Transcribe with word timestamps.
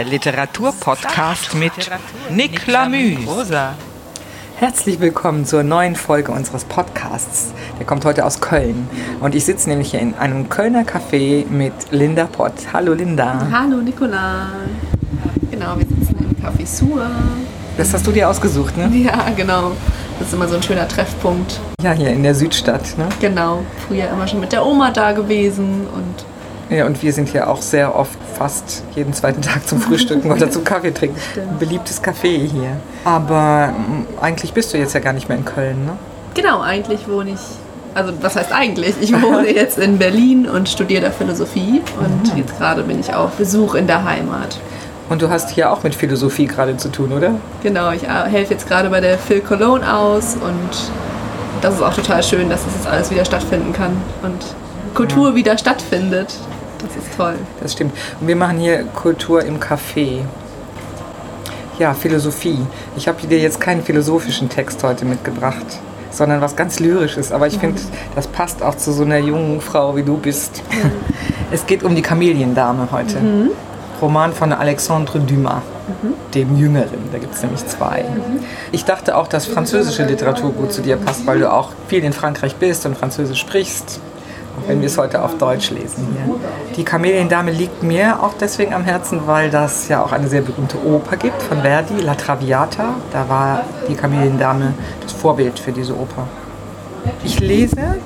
Der 0.00 0.08
Literaturpodcast 0.08 1.54
mit 1.56 1.72
Nick 2.30 2.66
Lamü. 2.66 3.18
Herzlich 4.56 4.98
willkommen 4.98 5.44
zur 5.44 5.62
neuen 5.62 5.94
Folge 5.94 6.32
unseres 6.32 6.64
Podcasts. 6.64 7.52
Der 7.78 7.84
kommt 7.84 8.06
heute 8.06 8.24
aus 8.24 8.40
Köln. 8.40 8.88
Und 9.20 9.34
ich 9.34 9.44
sitze 9.44 9.68
nämlich 9.68 9.90
hier 9.90 10.00
in 10.00 10.14
einem 10.14 10.48
Kölner 10.48 10.84
Café 10.84 11.46
mit 11.46 11.74
Linda 11.90 12.24
Pott. 12.24 12.54
Hallo 12.72 12.94
Linda. 12.94 13.46
Hallo 13.52 13.76
Nicola. 13.82 14.46
Genau, 15.50 15.76
wir 15.76 15.86
sitzen 15.86 16.16
im 16.18 16.42
Café 16.42 16.66
Sur. 16.66 17.06
Das 17.76 17.92
hast 17.92 18.06
du 18.06 18.12
dir 18.12 18.30
ausgesucht, 18.30 18.78
ne? 18.78 18.90
Ja, 18.96 19.26
genau. 19.36 19.72
Das 20.18 20.28
ist 20.28 20.32
immer 20.32 20.48
so 20.48 20.56
ein 20.56 20.62
schöner 20.62 20.88
Treffpunkt. 20.88 21.60
Ja, 21.82 21.92
hier 21.92 22.08
in 22.08 22.22
der 22.22 22.34
Südstadt, 22.34 22.96
ne? 22.96 23.06
Genau. 23.20 23.64
Früher 23.86 24.08
immer 24.08 24.26
schon 24.26 24.40
mit 24.40 24.52
der 24.52 24.64
Oma 24.64 24.92
da 24.92 25.12
gewesen 25.12 25.86
und 25.94 26.74
Ja, 26.74 26.86
und 26.86 27.02
wir 27.02 27.12
sind 27.12 27.28
hier 27.28 27.50
auch 27.50 27.60
sehr 27.60 27.94
oft, 27.94 28.16
fast 28.40 28.84
jeden 28.96 29.12
zweiten 29.12 29.42
Tag 29.42 29.68
zum 29.68 29.82
Frühstücken 29.82 30.32
oder 30.32 30.50
zum 30.50 30.64
Kaffee 30.64 30.92
trinken. 30.92 31.20
Ein 31.36 31.58
beliebtes 31.58 32.02
Café 32.02 32.38
hier. 32.38 32.78
Aber 33.04 33.68
mm, 33.68 34.06
eigentlich 34.18 34.54
bist 34.54 34.72
du 34.72 34.78
jetzt 34.78 34.94
ja 34.94 35.00
gar 35.00 35.12
nicht 35.12 35.28
mehr 35.28 35.36
in 35.36 35.44
Köln, 35.44 35.84
ne? 35.84 35.92
genau, 36.34 36.62
eigentlich 36.62 37.06
wohne 37.06 37.32
ich, 37.32 37.40
also 37.94 38.14
was 38.22 38.36
heißt 38.36 38.50
eigentlich? 38.50 38.94
Ich 39.02 39.12
wohne 39.12 39.50
jetzt 39.54 39.76
in 39.76 39.98
Berlin 39.98 40.48
und 40.48 40.70
studiere 40.70 41.02
da 41.02 41.10
Philosophie 41.10 41.82
und 41.98 42.34
jetzt 42.34 42.56
gerade 42.56 42.82
bin 42.82 42.98
ich 42.98 43.12
auf 43.12 43.32
Besuch 43.32 43.74
in 43.74 43.86
der 43.86 44.04
Heimat. 44.04 44.58
Und 45.10 45.20
du 45.20 45.28
hast 45.28 45.50
hier 45.50 45.70
auch 45.70 45.82
mit 45.82 45.94
Philosophie 45.94 46.46
gerade 46.46 46.78
zu 46.78 46.88
tun, 46.88 47.12
oder? 47.12 47.34
Genau, 47.62 47.90
ich 47.90 48.08
helfe 48.08 48.54
jetzt 48.54 48.66
gerade 48.66 48.88
bei 48.88 49.02
der 49.02 49.18
Phil 49.18 49.42
Cologne 49.42 49.84
aus 49.94 50.36
und 50.36 50.90
das 51.60 51.74
ist 51.74 51.82
auch 51.82 51.92
total 51.92 52.22
schön, 52.22 52.48
dass 52.48 52.64
das 52.64 52.72
jetzt 52.74 52.86
alles 52.86 53.10
wieder 53.10 53.26
stattfinden 53.26 53.74
kann 53.74 54.00
und 54.22 54.54
Kultur 54.94 55.34
wieder 55.34 55.58
stattfindet. 55.58 56.34
Das 56.82 56.96
ist 56.96 57.16
toll. 57.16 57.34
Das 57.60 57.72
stimmt. 57.72 57.92
Und 58.20 58.28
wir 58.28 58.36
machen 58.36 58.58
hier 58.58 58.84
Kultur 58.84 59.44
im 59.44 59.60
Café. 59.60 60.20
Ja, 61.78 61.94
Philosophie. 61.94 62.58
Ich 62.96 63.08
habe 63.08 63.26
dir 63.26 63.38
jetzt 63.38 63.60
keinen 63.60 63.82
philosophischen 63.82 64.48
Text 64.48 64.82
heute 64.82 65.04
mitgebracht, 65.04 65.64
sondern 66.10 66.40
was 66.40 66.56
ganz 66.56 66.78
Lyrisches. 66.78 67.32
Aber 67.32 67.46
ich 67.46 67.58
finde, 67.58 67.80
das 68.14 68.26
passt 68.26 68.62
auch 68.62 68.76
zu 68.76 68.92
so 68.92 69.02
einer 69.02 69.18
jungen 69.18 69.60
Frau, 69.60 69.96
wie 69.96 70.02
du 70.02 70.16
bist. 70.18 70.62
Es 71.50 71.66
geht 71.66 71.82
um 71.82 71.94
die 71.94 72.02
Kameliendame 72.02 72.88
heute. 72.92 73.16
Roman 74.00 74.32
von 74.32 74.52
Alexandre 74.52 75.20
Dumas, 75.20 75.62
dem 76.34 76.56
Jüngeren. 76.56 77.10
Da 77.12 77.18
gibt 77.18 77.34
es 77.34 77.42
nämlich 77.42 77.66
zwei. 77.66 78.04
Ich 78.72 78.84
dachte 78.84 79.16
auch, 79.16 79.28
dass 79.28 79.46
französische 79.46 80.04
Literatur 80.04 80.52
gut 80.52 80.72
zu 80.72 80.80
dir 80.82 80.96
passt, 80.96 81.26
weil 81.26 81.38
du 81.38 81.52
auch 81.52 81.70
viel 81.88 82.04
in 82.04 82.12
Frankreich 82.12 82.56
bist 82.56 82.86
und 82.86 82.96
Französisch 82.96 83.40
sprichst. 83.40 84.00
Wenn 84.66 84.80
wir 84.80 84.86
es 84.86 84.98
heute 84.98 85.22
auf 85.22 85.38
Deutsch 85.38 85.70
lesen 85.70 86.08
hier. 86.12 86.34
Die 86.76 86.84
Kameliendame 86.84 87.50
liegt 87.50 87.82
mir 87.82 88.22
auch 88.22 88.34
deswegen 88.40 88.74
am 88.74 88.84
Herzen, 88.84 89.22
weil 89.26 89.50
das 89.50 89.88
ja 89.88 90.02
auch 90.02 90.12
eine 90.12 90.28
sehr 90.28 90.42
berühmte 90.42 90.78
Oper 90.84 91.16
gibt 91.16 91.42
von 91.42 91.62
Verdi, 91.62 92.00
La 92.00 92.14
Traviata. 92.14 92.94
Da 93.12 93.28
war 93.28 93.64
die 93.88 93.94
Kameliendame 93.94 94.74
das 95.02 95.12
Vorbild 95.12 95.58
für 95.58 95.72
diese 95.72 95.94
Oper. 95.94 96.26
Ich 97.24 97.40
lese 97.40 97.96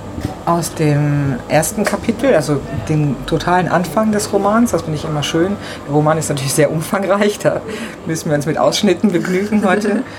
aus 0.47 0.75
dem 0.75 1.37
ersten 1.49 1.85
Kapitel, 1.85 2.35
also 2.35 2.61
den 2.89 3.17
totalen 3.27 3.69
Anfang 3.69 4.13
des 4.13 4.33
Romans. 4.33 4.73
Das 4.73 4.83
finde 4.83 4.99
ich 4.99 5.05
immer 5.05 5.23
schön. 5.23 5.57
Der 5.87 5.95
Roman 5.95 6.19
ist 6.19 6.29
natürlich 6.29 6.53
sehr 6.55 6.71
umfangreich, 6.71 7.39
da 7.39 7.61
müssen 8.07 8.29
wir 8.29 8.37
uns 8.37 8.47
mit 8.47 8.59
Ausschnitten 8.59 9.13
begnügen 9.13 9.65
heute. 9.65 10.03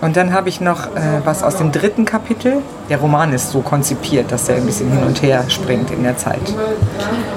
Und 0.00 0.16
dann 0.16 0.32
habe 0.32 0.48
ich 0.48 0.60
noch 0.60 0.86
äh, 0.86 1.20
was 1.24 1.42
aus 1.42 1.56
dem 1.56 1.72
dritten 1.72 2.06
Kapitel. 2.06 2.62
Der 2.88 2.98
Roman 2.98 3.32
ist 3.34 3.50
so 3.50 3.60
konzipiert, 3.60 4.32
dass 4.32 4.48
er 4.48 4.56
ein 4.56 4.64
bisschen 4.64 4.90
hin 4.90 5.02
und 5.02 5.20
her 5.22 5.44
springt 5.48 5.90
in 5.90 6.02
der 6.02 6.16
Zeit. 6.16 6.40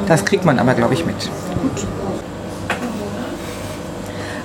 Das 0.08 0.24
kriegt 0.24 0.46
man 0.46 0.60
aber, 0.60 0.74
glaube 0.74 0.94
ich, 0.94 1.06
mit. 1.06 1.30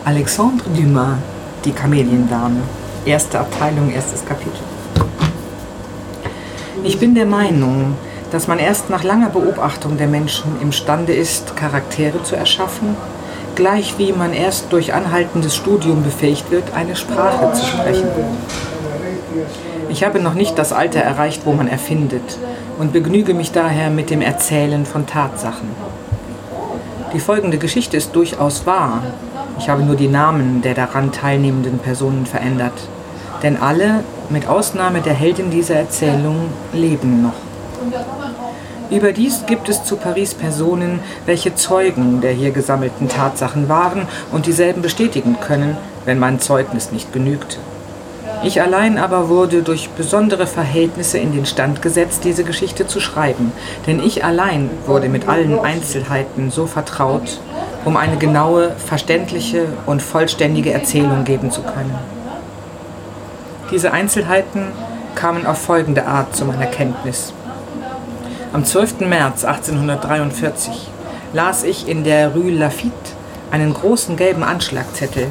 Alexandre 0.04 0.68
Dumas, 0.70 1.18
die 1.64 1.72
Kameliendame. 1.72 2.60
Erste 3.04 3.38
Abteilung, 3.38 3.90
erstes 3.90 4.24
Kapitel. 4.24 4.58
Ich 6.82 6.98
bin 6.98 7.14
der 7.14 7.26
Meinung, 7.26 7.94
dass 8.32 8.48
man 8.48 8.58
erst 8.58 8.90
nach 8.90 9.04
langer 9.04 9.30
Beobachtung 9.30 9.96
der 9.96 10.06
Menschen 10.08 10.60
imstande 10.60 11.12
ist, 11.12 11.56
Charaktere 11.56 12.22
zu 12.22 12.36
erschaffen, 12.36 12.96
gleich 13.58 13.98
wie 13.98 14.12
man 14.12 14.32
erst 14.32 14.72
durch 14.72 14.94
anhaltendes 14.94 15.56
Studium 15.56 16.04
befähigt 16.04 16.52
wird, 16.52 16.74
eine 16.76 16.94
Sprache 16.94 17.52
zu 17.54 17.66
sprechen. 17.66 18.08
Ich 19.88 20.04
habe 20.04 20.20
noch 20.20 20.34
nicht 20.34 20.56
das 20.56 20.72
Alter 20.72 21.00
erreicht, 21.00 21.42
wo 21.44 21.52
man 21.52 21.66
erfindet 21.66 22.38
und 22.78 22.92
begnüge 22.92 23.34
mich 23.34 23.50
daher 23.50 23.90
mit 23.90 24.10
dem 24.10 24.20
Erzählen 24.20 24.86
von 24.86 25.06
Tatsachen. 25.06 25.70
Die 27.12 27.18
folgende 27.18 27.58
Geschichte 27.58 27.96
ist 27.96 28.14
durchaus 28.14 28.64
wahr. 28.64 29.02
Ich 29.58 29.68
habe 29.68 29.82
nur 29.82 29.96
die 29.96 30.06
Namen 30.06 30.62
der 30.62 30.74
daran 30.74 31.10
teilnehmenden 31.10 31.80
Personen 31.80 32.26
verändert. 32.26 32.78
Denn 33.42 33.56
alle, 33.56 34.04
mit 34.30 34.46
Ausnahme 34.46 35.00
der 35.00 35.14
Heldin 35.14 35.50
dieser 35.50 35.74
Erzählung, 35.74 36.48
leben 36.72 37.22
noch. 37.22 38.27
Überdies 38.90 39.44
gibt 39.46 39.68
es 39.68 39.84
zu 39.84 39.96
Paris 39.96 40.32
Personen, 40.32 41.00
welche 41.26 41.54
Zeugen 41.54 42.22
der 42.22 42.32
hier 42.32 42.52
gesammelten 42.52 43.08
Tatsachen 43.08 43.68
waren 43.68 44.08
und 44.32 44.46
dieselben 44.46 44.80
bestätigen 44.80 45.36
können, 45.40 45.76
wenn 46.06 46.18
mein 46.18 46.40
Zeugnis 46.40 46.90
nicht 46.90 47.12
genügt. 47.12 47.58
Ich 48.42 48.62
allein 48.62 48.96
aber 48.96 49.28
wurde 49.28 49.62
durch 49.62 49.90
besondere 49.90 50.46
Verhältnisse 50.46 51.18
in 51.18 51.32
den 51.32 51.44
Stand 51.44 51.82
gesetzt, 51.82 52.20
diese 52.24 52.44
Geschichte 52.44 52.86
zu 52.86 53.00
schreiben, 53.00 53.52
denn 53.86 54.02
ich 54.02 54.24
allein 54.24 54.70
wurde 54.86 55.08
mit 55.10 55.28
allen 55.28 55.58
Einzelheiten 55.58 56.50
so 56.50 56.66
vertraut, 56.66 57.40
um 57.84 57.96
eine 57.96 58.16
genaue, 58.16 58.70
verständliche 58.76 59.66
und 59.84 60.00
vollständige 60.00 60.72
Erzählung 60.72 61.24
geben 61.24 61.50
zu 61.50 61.62
können. 61.62 61.94
Diese 63.70 63.92
Einzelheiten 63.92 64.68
kamen 65.14 65.44
auf 65.44 65.58
folgende 65.58 66.06
Art 66.06 66.34
zu 66.34 66.46
meiner 66.46 66.66
Kenntnis. 66.66 67.34
Am 68.50 68.64
12. 68.64 69.00
März 69.00 69.44
1843 69.44 70.88
las 71.34 71.64
ich 71.64 71.86
in 71.86 72.02
der 72.02 72.34
Rue 72.34 72.50
Lafitte 72.50 72.92
einen 73.50 73.74
großen 73.74 74.16
gelben 74.16 74.42
Anschlagzettel, 74.42 75.30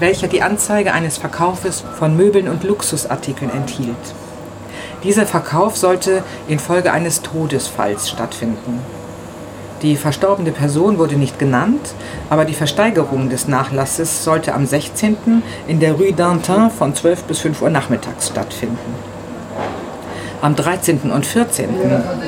welcher 0.00 0.28
die 0.28 0.42
Anzeige 0.42 0.92
eines 0.92 1.16
Verkaufes 1.16 1.82
von 1.98 2.14
Möbeln 2.14 2.48
und 2.48 2.62
Luxusartikeln 2.62 3.50
enthielt. 3.50 3.96
Dieser 5.02 5.24
Verkauf 5.24 5.78
sollte 5.78 6.22
infolge 6.46 6.92
eines 6.92 7.22
Todesfalls 7.22 8.10
stattfinden. 8.10 8.80
Die 9.80 9.96
verstorbene 9.96 10.52
Person 10.52 10.98
wurde 10.98 11.16
nicht 11.16 11.38
genannt, 11.38 11.94
aber 12.28 12.44
die 12.44 12.52
Versteigerung 12.52 13.30
des 13.30 13.48
Nachlasses 13.48 14.24
sollte 14.24 14.52
am 14.52 14.66
16. 14.66 15.42
in 15.66 15.80
der 15.80 15.94
Rue 15.94 16.12
d'Antin 16.12 16.68
von 16.68 16.94
12 16.94 17.24
bis 17.24 17.38
5 17.38 17.62
Uhr 17.62 17.70
nachmittags 17.70 18.28
stattfinden. 18.28 19.15
Am 20.42 20.54
13. 20.54 21.10
und 21.10 21.24
14. 21.24 21.68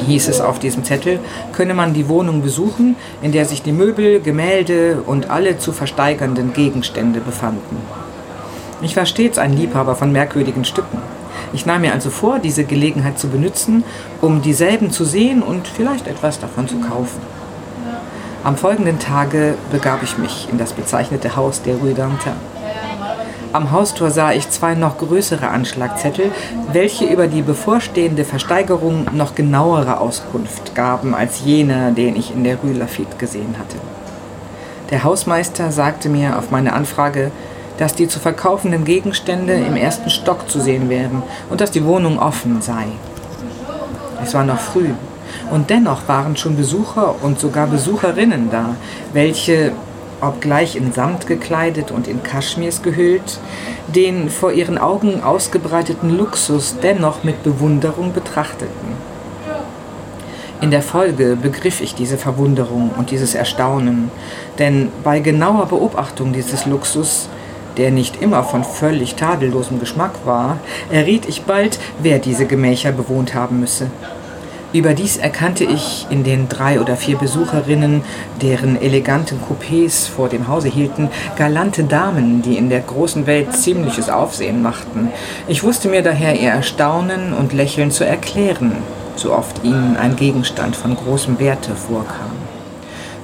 hieß 0.06 0.28
es 0.28 0.41
auf 0.41 0.58
diesem 0.58 0.82
Zettel, 0.82 1.20
könne 1.52 1.74
man 1.74 1.92
die 1.92 2.08
Wohnung 2.08 2.42
besuchen, 2.42 2.96
in 3.20 3.32
der 3.32 3.44
sich 3.44 3.62
die 3.62 3.72
Möbel, 3.72 4.20
Gemälde 4.20 5.02
und 5.04 5.30
alle 5.30 5.58
zu 5.58 5.72
versteigernden 5.72 6.54
Gegenstände 6.54 7.20
befanden. 7.20 7.76
Ich 8.80 8.96
war 8.96 9.04
stets 9.04 9.38
ein 9.38 9.52
Liebhaber 9.52 9.94
von 9.94 10.10
merkwürdigen 10.10 10.64
Stücken. 10.64 10.98
Ich 11.52 11.66
nahm 11.66 11.82
mir 11.82 11.92
also 11.92 12.10
vor, 12.10 12.38
diese 12.38 12.64
Gelegenheit 12.64 13.19
zu 13.19 13.28
benutzen, 13.28 13.84
um 14.20 14.40
dieselben 14.40 14.90
zu 14.90 15.04
sehen 15.04 15.42
und 15.42 15.69
vielleicht 15.69 16.06
etwas 16.06 16.40
davon 16.40 16.66
zu 16.66 16.78
kaufen. 16.80 17.20
Am 18.42 18.56
folgenden 18.56 18.98
Tage 18.98 19.55
begab 19.70 20.02
ich 20.02 20.16
mich 20.16 20.49
in 20.50 20.58
das 20.58 20.72
bezeichnete 20.72 21.37
Haus 21.37 21.60
der 21.62 21.76
Rue 21.76 21.93
d'Antin. 21.93 22.57
Am 23.50 23.72
Haustor 23.72 24.10
sah 24.10 24.32
ich 24.32 24.50
zwei 24.50 24.74
noch 24.74 24.98
größere 24.98 25.48
Anschlagzettel, 25.48 26.30
welche 26.72 27.06
über 27.06 27.28
die 27.28 27.40
bevorstehende 27.40 28.24
Versteigerung 28.24 29.06
noch 29.12 29.34
genauere 29.34 30.00
Auskunft 30.00 30.74
gaben 30.74 31.14
als 31.14 31.40
jener, 31.44 31.92
den 31.92 32.14
ich 32.14 32.30
in 32.30 32.44
der 32.44 32.56
Rue 32.56 32.74
Lafitte 32.74 33.16
gesehen 33.16 33.54
hatte. 33.58 33.78
Der 34.90 35.02
Hausmeister 35.02 35.72
sagte 35.72 36.10
mir 36.10 36.38
auf 36.38 36.50
meine 36.50 36.74
Anfrage, 36.74 37.30
dass 37.78 37.94
die 37.94 38.08
zu 38.08 38.20
verkaufenden 38.20 38.84
Gegenstände 38.84 39.54
im 39.54 39.76
ersten 39.76 40.10
Stock 40.10 40.50
zu 40.50 40.60
sehen 40.60 40.90
wären 40.90 41.22
und 41.48 41.62
dass 41.62 41.70
die 41.70 41.84
Wohnung 41.84 42.18
offen 42.18 42.60
sei. 42.60 42.84
Es 44.22 44.34
war 44.34 44.44
noch 44.44 44.58
früh 44.58 44.90
und 45.50 45.70
dennoch 45.70 46.06
waren 46.06 46.36
schon 46.36 46.56
Besucher 46.56 47.14
und 47.22 47.38
sogar 47.38 47.66
Besucherinnen 47.66 48.50
da, 48.50 48.74
welche, 49.12 49.72
obgleich 50.20 50.76
in 50.76 50.93
Samt 50.93 51.26
gekleidet 51.26 51.91
und 51.91 52.09
in 52.09 52.23
Kaschmirs 52.23 52.82
gehüllt, 52.82 53.38
den 53.88 54.31
vor 54.31 54.53
ihren 54.53 54.79
Augen 54.79 55.23
ausgebreiteten 55.23 56.17
Luxus 56.17 56.76
dennoch 56.82 57.25
mit 57.25 57.43
Bewunderung 57.43 58.12
betrachteten. 58.12 58.97
In 60.61 60.73
der 60.73 60.82
Folge 60.82 61.37
begriff 61.41 61.81
ich 61.81 61.94
diese 61.94 62.19
Verwunderung 62.19 62.91
und 62.99 63.12
dieses 63.12 63.37
Erstaunen, 63.37 64.11
denn 64.59 64.91
bei 65.05 65.20
genauer 65.20 65.67
Beobachtung 65.67 66.32
dieses 66.32 66.67
Luxus, 66.67 67.29
der 67.76 67.93
nicht 67.93 68.20
immer 68.20 68.43
von 68.43 68.65
völlig 68.65 69.15
tadellosem 69.15 69.79
Geschmack 69.79 70.15
war, 70.25 70.59
erriet 70.91 71.29
ich 71.29 71.43
bald, 71.43 71.79
wer 72.03 72.19
diese 72.19 72.47
Gemächer 72.47 72.91
bewohnt 72.91 73.35
haben 73.35 73.61
müsse. 73.61 73.88
Überdies 74.75 75.17
erkannte 75.17 75.65
ich 75.65 76.06
in 76.11 76.25
den 76.25 76.50
drei 76.50 76.79
oder 76.79 76.97
vier 76.97 77.17
Besucherinnen, 77.17 78.03
deren 78.43 78.81
eleganten 78.81 79.41
Coupés 79.41 80.06
vor 80.06 80.29
dem 80.29 80.47
Hause 80.47 80.69
hielten, 80.69 81.09
galante 81.37 81.85
Damen, 81.85 82.43
die 82.43 82.59
in 82.59 82.69
der 82.69 82.81
großen 82.81 83.26
Welt 83.26 83.55
ziemliches 83.55 84.11
Aufsehen 84.11 84.61
machten. 84.61 85.09
Ich 85.47 85.62
wusste 85.62 85.88
mir 85.88 86.03
daher 86.03 86.38
ihr 86.38 86.50
Erstaunen 86.50 87.32
und 87.32 87.55
Lächeln 87.55 87.91
zu 87.91 88.05
erklären, 88.05 88.76
so 89.17 89.32
oft 89.32 89.65
ihnen 89.65 89.97
ein 89.97 90.17
Gegenstand 90.17 90.76
von 90.76 90.94
großem 90.94 91.41
Werte 91.41 91.75
vorkam. 91.75 92.32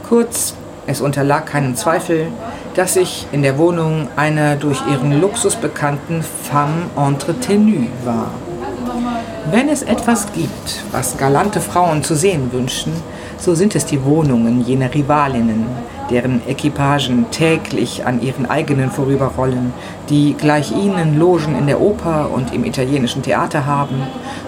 Kurz, 0.08 0.54
es 0.86 1.02
unterlag 1.02 1.44
keinem 1.44 1.76
Zweifel, 1.76 2.28
dass 2.74 2.96
ich 2.96 3.26
in 3.32 3.42
der 3.42 3.58
Wohnung 3.58 4.08
einer 4.16 4.56
durch 4.56 4.80
ihren 4.90 5.20
Luxus 5.20 5.56
bekannten 5.56 6.22
femme 6.22 6.86
entretenue 6.96 7.88
war. 8.04 8.30
Wenn 9.50 9.68
es 9.68 9.82
etwas 9.82 10.32
gibt, 10.32 10.82
was 10.90 11.18
galante 11.18 11.60
Frauen 11.60 12.02
zu 12.02 12.14
sehen 12.14 12.50
wünschen, 12.50 12.92
so 13.36 13.54
sind 13.54 13.74
es 13.76 13.84
die 13.84 14.02
Wohnungen 14.02 14.64
jener 14.64 14.92
Rivalinnen, 14.94 15.66
deren 16.10 16.40
Equipagen 16.48 17.26
täglich 17.30 18.06
an 18.06 18.22
ihren 18.22 18.46
eigenen 18.46 18.90
vorüberrollen, 18.90 19.74
die 20.08 20.32
gleich 20.32 20.72
ihnen 20.72 21.18
Logen 21.18 21.58
in 21.58 21.66
der 21.66 21.82
Oper 21.82 22.30
und 22.32 22.54
im 22.54 22.64
italienischen 22.64 23.20
Theater 23.20 23.66
haben 23.66 24.02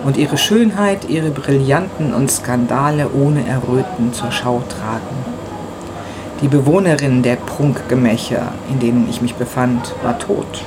und 0.06 0.16
ihre 0.16 0.38
Schönheit, 0.38 1.10
ihre 1.10 1.30
Brillanten 1.30 2.14
und 2.14 2.30
Skandale 2.30 3.10
ohne 3.12 3.46
Erröten 3.46 4.14
zur 4.14 4.32
Schau 4.32 4.62
tragen. 4.66 5.36
Die 6.40 6.48
Bewohnerin 6.48 7.22
der 7.22 7.36
Prunkgemächer, 7.36 8.52
in 8.70 8.78
denen 8.80 9.08
ich 9.10 9.20
mich 9.20 9.34
befand, 9.34 9.94
war 10.02 10.18
tot. 10.18 10.64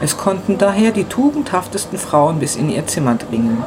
Es 0.00 0.16
konnten 0.18 0.58
daher 0.58 0.90
die 0.90 1.04
tugendhaftesten 1.04 1.98
Frauen 1.98 2.38
bis 2.38 2.56
in 2.56 2.68
ihr 2.68 2.86
Zimmer 2.86 3.14
dringen. 3.14 3.64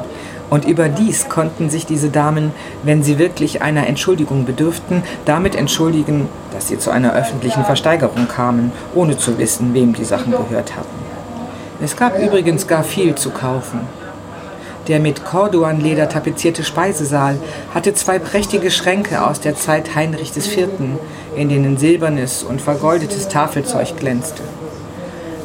Und 0.48 0.64
überdies 0.64 1.28
konnten 1.28 1.70
sich 1.70 1.86
diese 1.86 2.08
Damen, 2.08 2.52
wenn 2.82 3.02
sie 3.02 3.18
wirklich 3.18 3.62
einer 3.62 3.86
Entschuldigung 3.86 4.44
bedürften, 4.44 5.02
damit 5.24 5.54
entschuldigen, 5.54 6.28
dass 6.52 6.68
sie 6.68 6.78
zu 6.78 6.90
einer 6.90 7.14
öffentlichen 7.14 7.64
Versteigerung 7.64 8.26
kamen, 8.28 8.72
ohne 8.94 9.16
zu 9.16 9.38
wissen, 9.38 9.74
wem 9.74 9.92
die 9.92 10.04
Sachen 10.04 10.32
gehört 10.32 10.76
hatten. 10.76 10.88
Es 11.82 11.96
gab 11.96 12.18
übrigens 12.18 12.66
gar 12.66 12.82
viel 12.82 13.14
zu 13.14 13.30
kaufen. 13.30 13.80
Der 14.88 14.98
mit 14.98 15.24
Corduanleder 15.24 16.08
tapezierte 16.08 16.64
Speisesaal 16.64 17.38
hatte 17.72 17.94
zwei 17.94 18.18
prächtige 18.18 18.70
Schränke 18.70 19.24
aus 19.24 19.40
der 19.40 19.54
Zeit 19.54 19.94
Heinrich 19.94 20.36
IV., 20.36 20.68
in 21.36 21.48
denen 21.48 21.78
silbernes 21.78 22.42
und 22.42 22.60
vergoldetes 22.60 23.28
Tafelzeug 23.28 23.96
glänzte. 23.96 24.42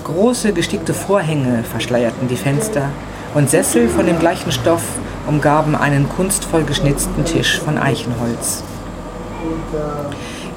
Große 0.05 0.53
gestickte 0.53 0.93
Vorhänge 0.93 1.63
verschleierten 1.63 2.27
die 2.27 2.35
Fenster 2.35 2.89
und 3.33 3.49
Sessel 3.49 3.89
von 3.89 4.05
dem 4.05 4.19
gleichen 4.19 4.51
Stoff 4.51 4.83
umgaben 5.25 5.75
einen 5.75 6.07
kunstvoll 6.07 6.63
geschnitzten 6.63 7.25
Tisch 7.25 7.59
von 7.59 7.79
Eichenholz. 7.79 8.63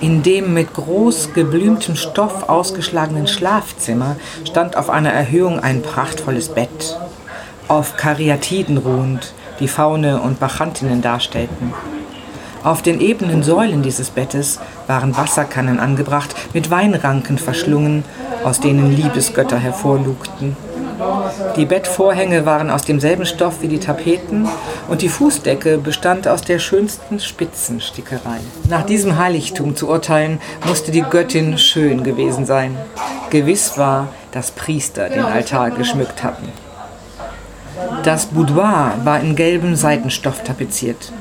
In 0.00 0.22
dem 0.22 0.52
mit 0.52 0.74
groß 0.74 1.32
geblümtem 1.32 1.96
Stoff 1.96 2.50
ausgeschlagenen 2.50 3.26
Schlafzimmer 3.26 4.16
stand 4.44 4.76
auf 4.76 4.90
einer 4.90 5.12
Erhöhung 5.12 5.58
ein 5.60 5.80
prachtvolles 5.80 6.50
Bett, 6.50 6.98
auf 7.68 7.96
Karyatiden 7.96 8.76
ruhend, 8.76 9.32
die 9.60 9.68
Faune 9.68 10.20
und 10.20 10.40
Bachantinnen 10.40 11.00
darstellten. 11.00 11.72
Auf 12.64 12.82
den 12.82 13.00
ebenen 13.00 13.42
Säulen 13.42 13.82
dieses 13.82 14.10
Bettes 14.10 14.58
waren 14.86 15.16
Wasserkannen 15.16 15.78
angebracht, 15.78 16.34
mit 16.52 16.70
Weinranken 16.70 17.38
verschlungen, 17.38 18.04
aus 18.44 18.60
denen 18.60 18.94
Liebesgötter 18.94 19.58
hervorlugten. 19.58 20.56
Die 21.56 21.66
Bettvorhänge 21.66 22.44
waren 22.44 22.70
aus 22.70 22.82
demselben 22.82 23.24
Stoff 23.24 23.62
wie 23.62 23.68
die 23.68 23.78
Tapeten 23.78 24.48
und 24.88 25.02
die 25.02 25.08
Fußdecke 25.08 25.78
bestand 25.78 26.26
aus 26.26 26.42
der 26.42 26.58
schönsten 26.58 27.20
Spitzenstickerei. 27.20 28.38
Nach 28.68 28.84
diesem 28.84 29.16
Heiligtum 29.16 29.76
zu 29.76 29.88
urteilen, 29.88 30.40
musste 30.66 30.90
die 30.90 31.02
Göttin 31.02 31.56
schön 31.56 32.02
gewesen 32.02 32.46
sein. 32.46 32.76
Gewiss 33.30 33.78
war, 33.78 34.08
dass 34.32 34.50
Priester 34.50 35.08
den 35.08 35.24
Altar 35.24 35.70
geschmückt 35.70 36.24
hatten. 36.24 36.48
Das 38.02 38.26
Boudoir 38.26 38.94
war 39.04 39.20
in 39.20 39.36
gelbem 39.36 39.76
Seidenstoff 39.76 40.42
tapeziert. 40.42 41.12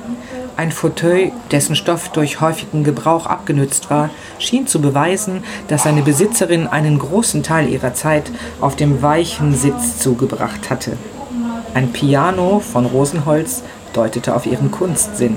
Ein 0.58 0.72
Fauteuil, 0.72 1.32
dessen 1.52 1.76
Stoff 1.76 2.10
durch 2.10 2.42
häufigen 2.42 2.84
Gebrauch 2.84 3.28
abgenützt 3.28 3.92
war, 3.92 4.10
schien 4.40 4.66
zu 4.66 4.82
beweisen, 4.82 5.44
dass 5.68 5.84
seine 5.84 6.02
Besitzerin 6.02 6.66
einen 6.66 6.98
großen 6.98 7.44
Teil 7.44 7.70
ihrer 7.70 7.94
Zeit 7.94 8.32
auf 8.60 8.76
dem 8.76 9.04
weichen 9.04 9.54
Sitz 9.54 10.00
zugebracht 10.00 10.72
hatte. 10.72 10.98
Ein 11.76 11.94
Piano 11.94 12.60
von 12.60 12.88
Rosenholz 12.88 13.62
deutete 13.94 14.36
auf 14.36 14.48
ihren 14.48 14.72
Kunstsinn. 14.72 15.36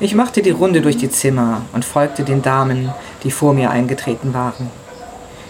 Ich 0.00 0.12
machte 0.12 0.42
die 0.42 0.50
Runde 0.50 0.80
durch 0.80 0.96
die 0.96 1.10
Zimmer 1.10 1.62
und 1.72 1.84
folgte 1.84 2.24
den 2.24 2.42
Damen, 2.42 2.92
die 3.22 3.30
vor 3.30 3.54
mir 3.54 3.70
eingetreten 3.70 4.34
waren. 4.34 4.70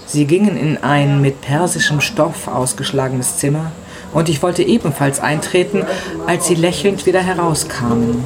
Sie 0.05 0.27
gingen 0.27 0.59
in 0.59 0.77
ein 0.77 1.23
mit 1.23 1.41
persischem 1.41 2.03
Stoff 2.03 2.47
ausgeschlagenes 2.47 3.39
Zimmer, 3.39 3.73
und 4.13 4.29
ich 4.29 4.43
wollte 4.43 4.63
ebenfalls 4.63 5.21
eintreten, 5.21 5.85
als 6.27 6.47
sie 6.47 6.55
lächelnd 6.55 7.07
wieder 7.07 7.21
herauskamen. 7.21 8.25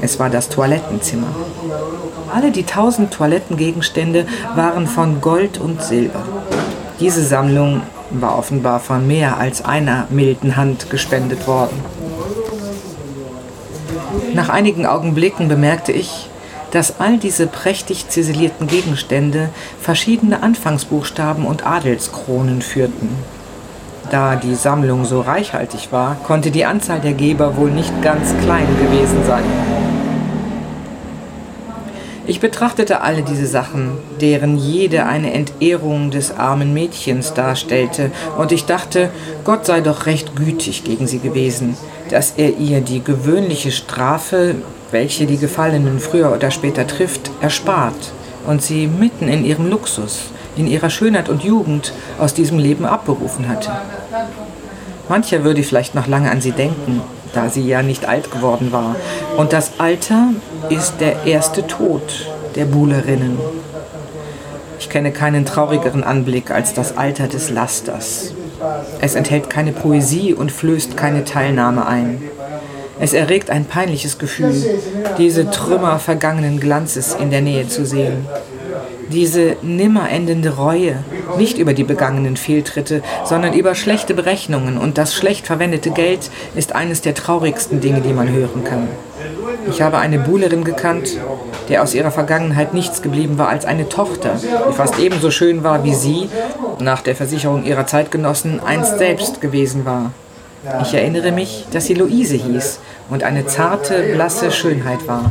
Es 0.00 0.18
war 0.18 0.30
das 0.30 0.48
Toilettenzimmer. 0.48 1.28
Alle 2.32 2.50
die 2.50 2.64
tausend 2.64 3.12
Toilettengegenstände 3.12 4.26
waren 4.54 4.86
von 4.86 5.20
Gold 5.20 5.58
und 5.58 5.82
Silber. 5.82 6.22
Diese 7.00 7.24
Sammlung 7.24 7.82
war 8.10 8.38
offenbar 8.38 8.80
von 8.80 9.06
mehr 9.06 9.38
als 9.38 9.64
einer 9.64 10.06
milden 10.10 10.56
Hand 10.56 10.90
gespendet 10.90 11.46
worden. 11.46 11.80
Nach 14.34 14.48
einigen 14.48 14.86
Augenblicken 14.86 15.48
bemerkte 15.48 15.92
ich, 15.92 16.28
dass 16.72 16.98
all 16.98 17.18
diese 17.18 17.46
prächtig 17.46 18.08
ziselierten 18.08 18.66
Gegenstände 18.66 19.50
verschiedene 19.80 20.42
Anfangsbuchstaben 20.42 21.46
und 21.46 21.64
Adelskronen 21.64 22.62
führten. 22.62 23.10
Da 24.10 24.36
die 24.36 24.54
Sammlung 24.54 25.04
so 25.04 25.20
reichhaltig 25.20 25.88
war, 25.90 26.16
konnte 26.24 26.50
die 26.50 26.64
Anzahl 26.64 27.00
der 27.00 27.14
Geber 27.14 27.56
wohl 27.56 27.70
nicht 27.70 28.02
ganz 28.02 28.34
klein 28.44 28.66
gewesen 28.80 29.24
sein. 29.26 29.44
Ich 32.26 32.40
betrachtete 32.40 33.02
alle 33.02 33.22
diese 33.22 33.46
Sachen, 33.46 33.92
deren 34.20 34.56
jede 34.56 35.04
eine 35.04 35.34
Entehrung 35.34 36.10
des 36.10 36.36
armen 36.38 36.72
Mädchens 36.72 37.34
darstellte, 37.34 38.10
und 38.38 38.50
ich 38.50 38.64
dachte, 38.64 39.10
Gott 39.44 39.66
sei 39.66 39.82
doch 39.82 40.06
recht 40.06 40.34
gütig 40.34 40.84
gegen 40.84 41.06
sie 41.06 41.18
gewesen, 41.18 41.76
dass 42.08 42.32
er 42.38 42.56
ihr 42.56 42.80
die 42.80 43.04
gewöhnliche 43.04 43.72
Strafe, 43.72 44.54
welche 44.90 45.26
die 45.26 45.36
Gefallenen 45.36 45.98
früher 45.98 46.32
oder 46.32 46.50
später 46.50 46.86
trifft, 46.86 47.30
erspart 47.42 48.12
und 48.46 48.62
sie 48.62 48.86
mitten 48.86 49.28
in 49.28 49.44
ihrem 49.44 49.68
Luxus, 49.68 50.30
in 50.56 50.66
ihrer 50.66 50.90
Schönheit 50.90 51.28
und 51.28 51.42
Jugend 51.42 51.92
aus 52.18 52.34
diesem 52.34 52.58
Leben 52.58 52.84
abberufen 52.84 53.48
hatte. 53.48 53.72
Mancher 55.08 55.44
würde 55.44 55.62
vielleicht 55.62 55.94
noch 55.94 56.06
lange 56.06 56.30
an 56.30 56.40
sie 56.40 56.52
denken, 56.52 57.02
da 57.34 57.48
sie 57.50 57.66
ja 57.66 57.82
nicht 57.82 58.06
alt 58.06 58.30
geworden 58.30 58.72
war. 58.72 58.96
Und 59.36 59.52
das 59.52 59.72
Alter 59.78 60.28
ist 60.70 60.94
der 61.00 61.26
erste 61.26 61.66
Tod 61.66 62.26
der 62.54 62.64
Buhlerinnen. 62.64 63.38
Ich 64.78 64.88
kenne 64.88 65.12
keinen 65.12 65.44
traurigeren 65.44 66.04
Anblick 66.04 66.50
als 66.50 66.74
das 66.74 66.96
Alter 66.96 67.26
des 67.26 67.50
Lasters. 67.50 68.32
Es 69.00 69.14
enthält 69.14 69.50
keine 69.50 69.72
Poesie 69.72 70.34
und 70.34 70.52
flößt 70.52 70.96
keine 70.96 71.24
Teilnahme 71.24 71.86
ein. 71.86 72.22
Es 73.00 73.12
erregt 73.12 73.50
ein 73.50 73.64
peinliches 73.64 74.18
Gefühl, 74.18 74.54
diese 75.18 75.50
Trümmer 75.50 75.98
vergangenen 75.98 76.60
Glanzes 76.60 77.14
in 77.14 77.30
der 77.30 77.40
Nähe 77.40 77.68
zu 77.68 77.84
sehen 77.84 78.26
diese 79.10 79.56
nimmer 79.62 80.10
endende 80.10 80.56
Reue, 80.56 80.96
nicht 81.38 81.58
über 81.58 81.74
die 81.74 81.84
begangenen 81.84 82.36
Fehltritte, 82.36 83.02
sondern 83.24 83.54
über 83.54 83.74
schlechte 83.74 84.14
Berechnungen 84.14 84.78
und 84.78 84.98
das 84.98 85.14
schlecht 85.14 85.46
verwendete 85.46 85.90
Geld 85.90 86.30
ist 86.54 86.74
eines 86.74 87.00
der 87.00 87.14
traurigsten 87.14 87.80
Dinge, 87.80 88.00
die 88.00 88.12
man 88.12 88.30
hören 88.30 88.64
kann. 88.64 88.88
Ich 89.70 89.80
habe 89.80 89.98
eine 89.98 90.18
Buhlerin 90.18 90.64
gekannt, 90.64 91.18
der 91.68 91.82
aus 91.82 91.94
ihrer 91.94 92.10
Vergangenheit 92.10 92.74
nichts 92.74 93.02
geblieben 93.02 93.38
war 93.38 93.48
als 93.48 93.64
eine 93.64 93.88
Tochter, 93.88 94.38
die 94.68 94.72
fast 94.72 94.98
ebenso 94.98 95.30
schön 95.30 95.64
war 95.64 95.84
wie 95.84 95.94
sie, 95.94 96.28
nach 96.80 97.00
der 97.00 97.16
Versicherung 97.16 97.64
ihrer 97.64 97.86
Zeitgenossen, 97.86 98.60
einst 98.60 98.98
selbst 98.98 99.40
gewesen 99.40 99.84
war. 99.84 100.12
Ich 100.82 100.94
erinnere 100.94 101.30
mich, 101.32 101.66
dass 101.72 101.86
sie 101.86 101.94
Luise 101.94 102.36
hieß 102.36 102.80
und 103.10 103.22
eine 103.22 103.46
zarte, 103.46 104.02
blasse 104.14 104.50
Schönheit 104.50 105.06
war. 105.06 105.30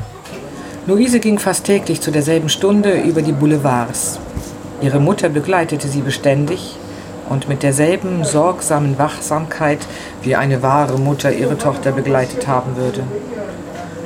Luise 0.86 1.22
ging 1.22 1.40
fast 1.40 1.64
täglich 1.64 2.02
zu 2.02 2.12
derselben 2.12 2.50
Stunde 2.50 3.00
über 3.00 3.22
die 3.22 3.32
Boulevards. 3.32 4.20
Ihre 4.82 5.00
Mutter 5.00 5.30
begleitete 5.30 5.88
sie 5.88 6.02
beständig 6.02 6.76
und 7.30 7.48
mit 7.48 7.64
derselben 7.64 8.26
sorgsamen 8.26 9.00
Wachsamkeit, 9.00 9.80
wie 10.24 10.36
eine 10.36 10.62
wahre 10.62 10.98
Mutter 11.00 11.32
ihre 11.32 11.58
Tochter 11.58 11.94
begleitet 11.94 12.50
haben 12.50 12.76
würde. 12.76 13.00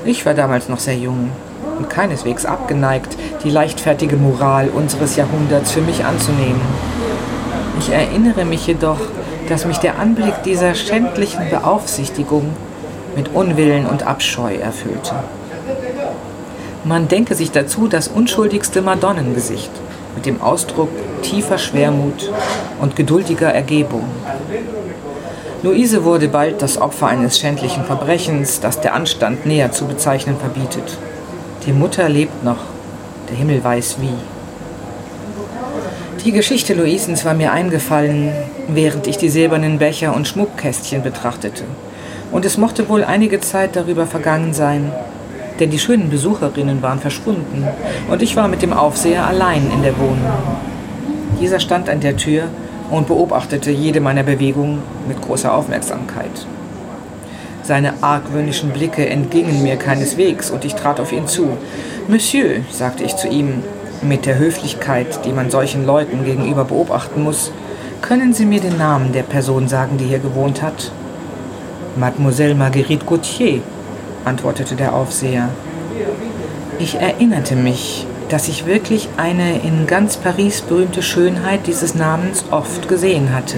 Ich 0.05 0.23
war 0.27 0.35
damals 0.35 0.69
noch 0.69 0.77
sehr 0.77 0.93
jung 0.93 1.31
und 1.79 1.89
keineswegs 1.89 2.45
abgeneigt, 2.45 3.17
die 3.43 3.49
leichtfertige 3.49 4.15
Moral 4.15 4.69
unseres 4.69 5.15
Jahrhunderts 5.15 5.71
für 5.71 5.81
mich 5.81 6.05
anzunehmen. 6.05 6.61
Ich 7.79 7.89
erinnere 7.89 8.45
mich 8.45 8.67
jedoch, 8.67 8.99
dass 9.49 9.65
mich 9.65 9.79
der 9.79 9.97
Anblick 9.97 10.43
dieser 10.43 10.75
schändlichen 10.75 11.49
Beaufsichtigung 11.49 12.55
mit 13.15 13.33
Unwillen 13.33 13.87
und 13.87 14.05
Abscheu 14.05 14.53
erfüllte. 14.57 15.15
Man 16.87 17.09
denke 17.09 17.35
sich 17.35 17.51
dazu 17.51 17.89
das 17.89 18.07
unschuldigste 18.07 18.81
Madonnengesicht 18.81 19.71
mit 20.15 20.25
dem 20.25 20.41
Ausdruck 20.41 20.87
tiefer 21.21 21.57
Schwermut 21.57 22.31
und 22.79 22.95
geduldiger 22.95 23.49
Ergebung. 23.49 24.05
Luise 25.63 26.05
wurde 26.05 26.29
bald 26.29 26.61
das 26.61 26.79
Opfer 26.79 27.07
eines 27.07 27.39
schändlichen 27.39 27.83
Verbrechens, 27.83 28.61
das 28.61 28.79
der 28.79 28.93
Anstand 28.93 29.45
näher 29.45 29.73
zu 29.73 29.85
bezeichnen 29.85 30.37
verbietet. 30.37 30.97
Die 31.65 31.73
Mutter 31.73 32.07
lebt 32.07 32.45
noch, 32.45 32.59
der 33.29 33.35
Himmel 33.35 33.61
weiß 33.61 33.97
wie. 33.99 34.13
Die 36.23 36.31
Geschichte 36.31 36.73
Luisens 36.73 37.25
war 37.25 37.33
mir 37.33 37.51
eingefallen, 37.51 38.31
während 38.69 39.07
ich 39.07 39.17
die 39.17 39.29
silbernen 39.29 39.77
Becher 39.77 40.15
und 40.15 40.27
Schmuckkästchen 40.27 41.03
betrachtete. 41.03 41.65
Und 42.31 42.45
es 42.45 42.57
mochte 42.57 42.87
wohl 42.87 43.03
einige 43.03 43.41
Zeit 43.41 43.75
darüber 43.75 44.07
vergangen 44.07 44.53
sein, 44.53 44.93
denn 45.59 45.69
die 45.69 45.79
schönen 45.79 46.09
Besucherinnen 46.09 46.81
waren 46.81 46.99
verschwunden 46.99 47.67
und 48.09 48.21
ich 48.21 48.35
war 48.35 48.47
mit 48.47 48.61
dem 48.61 48.73
Aufseher 48.73 49.25
allein 49.25 49.71
in 49.71 49.83
der 49.83 49.97
Wohnung. 49.97 50.31
Dieser 51.39 51.59
stand 51.59 51.89
an 51.89 51.99
der 51.99 52.17
Tür 52.17 52.43
und 52.89 53.07
beobachtete 53.07 53.71
jede 53.71 53.99
meiner 53.99 54.23
Bewegungen 54.23 54.81
mit 55.07 55.21
großer 55.21 55.53
Aufmerksamkeit. 55.53 56.47
Seine 57.63 57.95
argwöhnischen 58.01 58.69
Blicke 58.69 59.07
entgingen 59.07 59.61
mir 59.61 59.75
keineswegs 59.75 60.51
und 60.51 60.63
ich 60.63 60.75
trat 60.75 60.99
auf 60.99 61.11
ihn 61.11 61.27
zu. 61.27 61.49
Monsieur, 62.07 62.61
sagte 62.71 63.03
ich 63.03 63.15
zu 63.17 63.27
ihm, 63.27 63.61
mit 64.01 64.25
der 64.25 64.37
Höflichkeit, 64.37 65.25
die 65.25 65.33
man 65.33 65.49
solchen 65.49 65.85
Leuten 65.85 66.23
gegenüber 66.23 66.63
beobachten 66.63 67.23
muss, 67.23 67.51
können 68.01 68.33
Sie 68.33 68.45
mir 68.45 68.61
den 68.61 68.77
Namen 68.77 69.11
der 69.11 69.23
Person 69.23 69.67
sagen, 69.67 69.97
die 69.97 70.05
hier 70.05 70.19
gewohnt 70.19 70.61
hat? 70.61 70.91
Mademoiselle 71.97 72.55
Marguerite 72.55 73.05
Gauthier, 73.05 73.61
antwortete 74.25 74.75
der 74.75 74.93
Aufseher. 74.93 75.49
Ich 76.79 76.95
erinnerte 76.95 77.55
mich, 77.55 78.05
dass 78.29 78.47
ich 78.47 78.65
wirklich 78.65 79.09
eine 79.17 79.59
in 79.61 79.87
ganz 79.87 80.17
Paris 80.17 80.61
berühmte 80.61 81.01
Schönheit 81.01 81.65
dieses 81.65 81.95
Namens 81.95 82.45
oft 82.51 82.87
gesehen 82.87 83.33
hatte. 83.33 83.57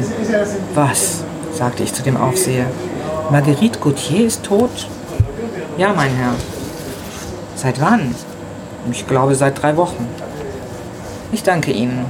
Was? 0.75 1.23
sagte 1.51 1.83
ich 1.83 1.93
zu 1.93 2.03
dem 2.03 2.15
Aufseher. 2.15 2.65
Marguerite 3.31 3.79
Gauthier 3.79 4.27
ist 4.27 4.43
tot? 4.43 4.87
Ja, 5.77 5.93
mein 5.93 6.11
Herr. 6.15 6.33
Seit 7.55 7.81
wann? 7.81 8.15
Ich 8.91 9.07
glaube 9.07 9.35
seit 9.35 9.61
drei 9.61 9.75
Wochen. 9.75 10.07
Ich 11.31 11.43
danke 11.43 11.71
Ihnen, 11.71 12.05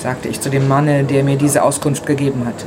sagte 0.00 0.28
ich 0.28 0.40
zu 0.40 0.50
dem 0.50 0.68
Manne, 0.68 1.04
der 1.04 1.24
mir 1.24 1.36
diese 1.36 1.62
Auskunft 1.62 2.06
gegeben 2.06 2.44
hatte. 2.46 2.66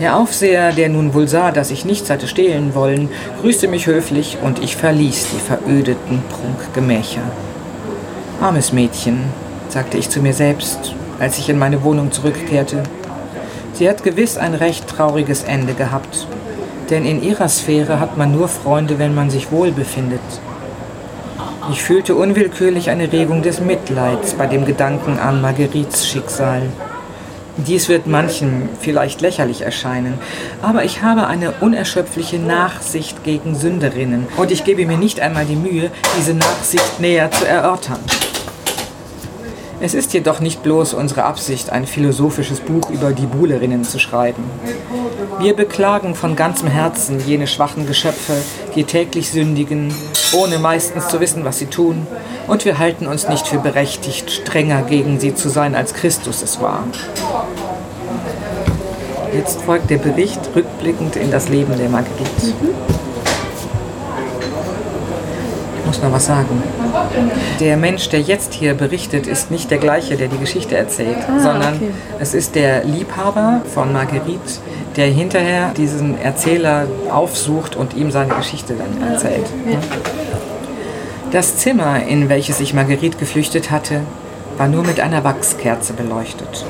Der 0.00 0.16
Aufseher, 0.16 0.72
der 0.72 0.88
nun 0.88 1.12
wohl 1.12 1.28
sah, 1.28 1.50
dass 1.50 1.70
ich 1.70 1.84
nichts 1.84 2.08
hatte 2.08 2.26
stehlen 2.26 2.74
wollen, 2.74 3.10
grüßte 3.42 3.68
mich 3.68 3.86
höflich 3.86 4.38
und 4.42 4.62
ich 4.62 4.74
verließ 4.74 5.26
die 5.34 5.40
verödeten 5.40 6.22
Prunkgemächer. 6.30 7.20
Armes 8.40 8.72
Mädchen, 8.72 9.24
sagte 9.68 9.98
ich 9.98 10.08
zu 10.08 10.22
mir 10.22 10.32
selbst, 10.32 10.94
als 11.18 11.36
ich 11.36 11.50
in 11.50 11.58
meine 11.58 11.84
Wohnung 11.84 12.12
zurückkehrte. 12.12 12.82
Sie 13.74 13.90
hat 13.90 14.02
gewiss 14.02 14.38
ein 14.38 14.54
recht 14.54 14.88
trauriges 14.88 15.42
Ende 15.42 15.74
gehabt, 15.74 16.26
denn 16.88 17.04
in 17.04 17.22
ihrer 17.22 17.50
Sphäre 17.50 18.00
hat 18.00 18.16
man 18.16 18.32
nur 18.32 18.48
Freunde, 18.48 18.98
wenn 18.98 19.14
man 19.14 19.28
sich 19.28 19.52
wohl 19.52 19.70
befindet. 19.70 20.20
Ich 21.70 21.82
fühlte 21.82 22.14
unwillkürlich 22.14 22.88
eine 22.88 23.12
Regung 23.12 23.42
des 23.42 23.60
Mitleids 23.60 24.32
bei 24.32 24.46
dem 24.46 24.64
Gedanken 24.64 25.18
an 25.18 25.42
Marguerites 25.42 26.08
Schicksal. 26.08 26.62
Dies 27.56 27.88
wird 27.88 28.06
manchen 28.06 28.68
vielleicht 28.80 29.20
lächerlich 29.20 29.62
erscheinen, 29.62 30.14
aber 30.62 30.84
ich 30.84 31.02
habe 31.02 31.26
eine 31.26 31.52
unerschöpfliche 31.60 32.38
Nachsicht 32.38 33.24
gegen 33.24 33.54
Sünderinnen 33.54 34.26
und 34.36 34.50
ich 34.50 34.64
gebe 34.64 34.86
mir 34.86 34.96
nicht 34.96 35.20
einmal 35.20 35.44
die 35.44 35.56
Mühe, 35.56 35.90
diese 36.18 36.34
Nachsicht 36.34 37.00
näher 37.00 37.30
zu 37.30 37.46
erörtern. 37.46 38.00
Es 39.82 39.94
ist 39.94 40.12
jedoch 40.12 40.40
nicht 40.40 40.62
bloß 40.62 40.92
unsere 40.92 41.24
Absicht, 41.24 41.70
ein 41.70 41.86
philosophisches 41.86 42.60
Buch 42.60 42.90
über 42.90 43.12
die 43.12 43.24
Buhlerinnen 43.24 43.82
zu 43.82 43.98
schreiben. 43.98 44.44
Wir 45.38 45.56
beklagen 45.56 46.14
von 46.14 46.36
ganzem 46.36 46.68
Herzen 46.68 47.18
jene 47.26 47.46
schwachen 47.46 47.86
Geschöpfe, 47.86 48.34
die 48.74 48.84
täglich 48.84 49.30
sündigen, 49.30 49.94
ohne 50.34 50.58
meistens 50.58 51.08
zu 51.08 51.18
wissen, 51.18 51.46
was 51.46 51.58
sie 51.58 51.66
tun, 51.66 52.06
und 52.46 52.66
wir 52.66 52.78
halten 52.78 53.06
uns 53.06 53.26
nicht 53.28 53.48
für 53.48 53.58
berechtigt, 53.58 54.30
strenger 54.30 54.82
gegen 54.82 55.18
sie 55.18 55.34
zu 55.34 55.48
sein, 55.48 55.74
als 55.74 55.94
Christus 55.94 56.42
es 56.42 56.60
war. 56.60 56.84
Jetzt 59.32 59.62
folgt 59.62 59.88
der 59.88 59.98
Bericht 59.98 60.40
rückblickend 60.54 61.16
in 61.16 61.30
das 61.30 61.48
Leben 61.48 61.78
der 61.78 61.88
Marguerite. 61.88 62.46
Mhm. 62.46 62.99
Ich 65.90 65.96
muss 65.96 66.04
noch 66.04 66.12
was 66.12 66.26
sagen. 66.26 66.62
Der 67.58 67.76
Mensch, 67.76 68.08
der 68.10 68.20
jetzt 68.20 68.54
hier 68.54 68.74
berichtet, 68.74 69.26
ist 69.26 69.50
nicht 69.50 69.72
der 69.72 69.78
gleiche, 69.78 70.16
der 70.16 70.28
die 70.28 70.38
Geschichte 70.38 70.76
erzählt, 70.76 71.16
ah, 71.26 71.40
sondern 71.40 71.74
okay. 71.74 71.90
es 72.20 72.32
ist 72.32 72.54
der 72.54 72.84
Liebhaber 72.84 73.62
von 73.74 73.92
Marguerite, 73.92 74.60
der 74.94 75.06
hinterher 75.06 75.72
diesen 75.76 76.16
Erzähler 76.20 76.86
aufsucht 77.10 77.74
und 77.74 77.94
ihm 77.94 78.12
seine 78.12 78.34
Geschichte 78.34 78.74
dann 78.74 79.10
erzählt. 79.10 79.46
Das 81.32 81.56
Zimmer, 81.56 82.04
in 82.04 82.28
welches 82.28 82.58
sich 82.58 82.72
Marguerite 82.72 83.18
geflüchtet 83.18 83.72
hatte, 83.72 84.02
war 84.58 84.68
nur 84.68 84.84
mit 84.84 85.00
einer 85.00 85.24
Wachskerze 85.24 85.92
beleuchtet. 85.92 86.66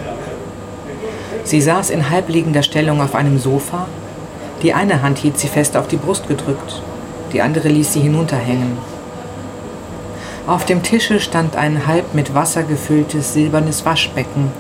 Sie 1.45 1.61
saß 1.61 1.91
in 1.91 2.09
halbliegender 2.09 2.63
Stellung 2.63 3.03
auf 3.03 3.15
einem 3.15 3.39
Sofa. 3.39 3.87
Die 4.63 4.73
eine 4.73 5.03
Hand 5.03 5.19
hielt 5.19 5.39
sie 5.39 5.49
fest 5.49 5.77
auf 5.77 5.89
die 5.89 5.97
Brust 5.97 6.27
gedrückt, 6.27 6.81
die 7.35 7.43
andere 7.43 7.69
ließ 7.69 7.93
sie 7.93 8.01
hinunterhängen. 8.01 8.79
Auf 10.47 10.65
dem 10.65 10.83
Tische 10.83 11.21
stand 11.21 11.57
ein 11.57 11.87
halb 11.87 12.15
mit 12.15 12.35
Wasser 12.35 12.63
gefülltes 12.63 13.35
silbernes 13.35 13.85
Waschbecken. 13.85 14.51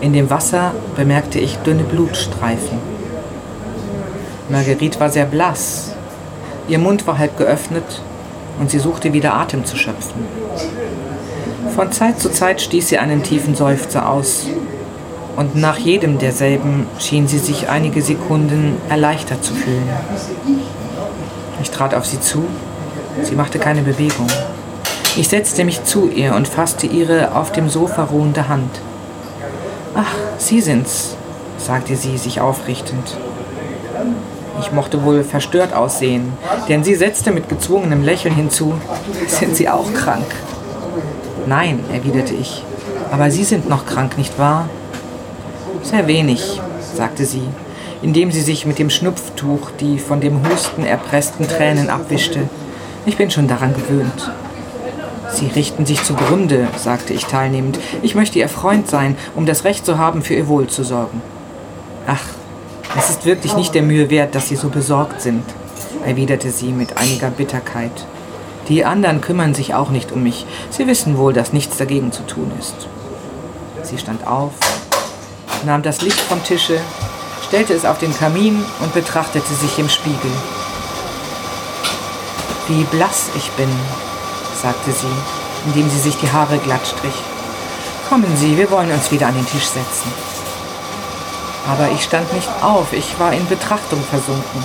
In 0.00 0.12
dem 0.12 0.30
Wasser 0.30 0.72
bemerkte 0.96 1.38
ich 1.38 1.56
dünne 1.58 1.82
Blutstreifen. 1.82 2.78
Marguerite 4.48 4.98
war 5.00 5.10
sehr 5.10 5.26
blass. 5.26 5.94
Ihr 6.68 6.78
Mund 6.78 7.06
war 7.06 7.18
halb 7.18 7.36
geöffnet 7.36 8.02
und 8.58 8.70
sie 8.70 8.78
suchte 8.78 9.12
wieder 9.12 9.34
Atem 9.34 9.64
zu 9.64 9.76
schöpfen. 9.76 10.24
Von 11.74 11.92
Zeit 11.92 12.18
zu 12.20 12.30
Zeit 12.30 12.60
stieß 12.60 12.88
sie 12.88 12.98
einen 12.98 13.22
tiefen 13.22 13.54
Seufzer 13.54 14.08
aus 14.08 14.46
und 15.36 15.56
nach 15.56 15.78
jedem 15.78 16.18
derselben 16.18 16.86
schien 16.98 17.28
sie 17.28 17.38
sich 17.38 17.68
einige 17.68 18.02
Sekunden 18.02 18.76
erleichtert 18.88 19.44
zu 19.44 19.54
fühlen. 19.54 19.88
Ich 21.62 21.70
trat 21.70 21.94
auf 21.94 22.06
sie 22.06 22.20
zu, 22.20 22.44
sie 23.22 23.34
machte 23.34 23.58
keine 23.58 23.82
Bewegung. 23.82 24.26
Ich 25.16 25.28
setzte 25.28 25.64
mich 25.64 25.84
zu 25.84 26.08
ihr 26.08 26.34
und 26.34 26.46
fasste 26.46 26.86
ihre 26.86 27.34
auf 27.34 27.52
dem 27.52 27.68
Sofa 27.68 28.04
ruhende 28.04 28.48
Hand. 28.48 28.70
Ach, 29.94 30.14
Sie 30.38 30.60
sind's, 30.60 31.16
sagte 31.58 31.96
sie, 31.96 32.16
sich 32.16 32.40
aufrichtend. 32.40 33.16
Ich 34.60 34.72
mochte 34.72 35.04
wohl 35.04 35.24
verstört 35.24 35.74
aussehen, 35.74 36.32
denn 36.68 36.84
sie 36.84 36.94
setzte 36.94 37.32
mit 37.32 37.48
gezwungenem 37.48 38.02
Lächeln 38.02 38.34
hinzu, 38.34 38.74
sind 39.26 39.56
Sie 39.56 39.68
auch 39.68 39.92
krank? 39.94 40.26
Nein, 41.46 41.80
erwiderte 41.92 42.34
ich, 42.34 42.62
aber 43.10 43.30
Sie 43.30 43.44
sind 43.44 43.68
noch 43.68 43.86
krank, 43.86 44.16
nicht 44.16 44.38
wahr? 44.38 44.68
Sehr 45.82 46.06
wenig, 46.06 46.60
sagte 46.94 47.24
sie, 47.24 47.42
indem 48.02 48.30
sie 48.30 48.42
sich 48.42 48.66
mit 48.66 48.78
dem 48.78 48.90
Schnupftuch 48.90 49.70
die 49.80 49.98
von 49.98 50.20
dem 50.20 50.46
Husten 50.48 50.84
erpressten 50.84 51.48
Tränen 51.48 51.88
abwischte. 51.88 52.48
Ich 53.06 53.16
bin 53.16 53.30
schon 53.30 53.48
daran 53.48 53.74
gewöhnt. 53.74 54.30
Sie 55.32 55.46
richten 55.46 55.86
sich 55.86 56.02
zugrunde, 56.02 56.68
sagte 56.76 57.12
ich 57.14 57.24
teilnehmend. 57.24 57.78
Ich 58.02 58.14
möchte 58.14 58.38
Ihr 58.38 58.48
Freund 58.48 58.88
sein, 58.88 59.16
um 59.34 59.46
das 59.46 59.64
Recht 59.64 59.86
zu 59.86 59.98
haben, 59.98 60.22
für 60.22 60.34
Ihr 60.34 60.48
Wohl 60.48 60.66
zu 60.66 60.82
sorgen. 60.82 61.22
Ach, 62.06 62.22
es 62.98 63.10
ist 63.10 63.24
wirklich 63.24 63.54
nicht 63.54 63.74
der 63.74 63.82
Mühe 63.82 64.10
wert, 64.10 64.34
dass 64.34 64.48
Sie 64.48 64.56
so 64.56 64.68
besorgt 64.68 65.20
sind, 65.20 65.44
erwiderte 66.04 66.50
sie 66.50 66.72
mit 66.72 66.96
einiger 66.96 67.30
Bitterkeit. 67.30 68.06
Die 68.68 68.84
anderen 68.84 69.20
kümmern 69.20 69.54
sich 69.54 69.74
auch 69.74 69.90
nicht 69.90 70.12
um 70.12 70.22
mich. 70.22 70.46
Sie 70.70 70.86
wissen 70.86 71.16
wohl, 71.16 71.32
dass 71.32 71.52
nichts 71.52 71.76
dagegen 71.76 72.12
zu 72.12 72.26
tun 72.26 72.50
ist. 72.58 72.88
Sie 73.82 73.98
stand 73.98 74.26
auf, 74.26 74.52
nahm 75.64 75.82
das 75.82 76.02
Licht 76.02 76.20
vom 76.20 76.42
Tische, 76.42 76.78
stellte 77.46 77.74
es 77.74 77.84
auf 77.84 77.98
den 77.98 78.16
Kamin 78.16 78.64
und 78.80 78.94
betrachtete 78.94 79.54
sich 79.54 79.78
im 79.78 79.88
Spiegel. 79.88 80.30
Wie 82.68 82.84
blass 82.84 83.30
ich 83.36 83.50
bin, 83.52 83.68
sagte 84.60 84.92
sie, 84.92 85.06
indem 85.66 85.88
sie 85.90 85.98
sich 85.98 86.16
die 86.16 86.30
Haare 86.30 86.58
glatt 86.58 86.86
strich. 86.86 87.14
Kommen 88.08 88.36
Sie, 88.36 88.56
wir 88.56 88.70
wollen 88.70 88.90
uns 88.90 89.12
wieder 89.12 89.28
an 89.28 89.34
den 89.34 89.46
Tisch 89.46 89.66
setzen. 89.66 90.10
Aber 91.68 91.88
ich 91.92 92.02
stand 92.02 92.32
nicht 92.32 92.48
auf, 92.60 92.92
ich 92.92 93.18
war 93.20 93.32
in 93.32 93.46
Betrachtung 93.46 94.02
versunken. 94.02 94.64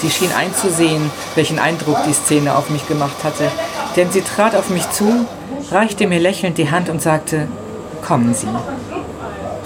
Sie 0.00 0.10
schien 0.10 0.32
einzusehen, 0.32 1.10
welchen 1.34 1.58
Eindruck 1.58 1.98
die 2.06 2.14
Szene 2.14 2.56
auf 2.56 2.70
mich 2.70 2.88
gemacht 2.88 3.22
hatte, 3.22 3.50
denn 3.96 4.10
sie 4.10 4.22
trat 4.22 4.56
auf 4.56 4.70
mich 4.70 4.88
zu, 4.90 5.26
reichte 5.70 6.06
mir 6.06 6.20
lächelnd 6.20 6.58
die 6.58 6.70
Hand 6.70 6.88
und 6.88 7.02
sagte, 7.02 7.48
Kommen 8.02 8.34
Sie. 8.34 8.48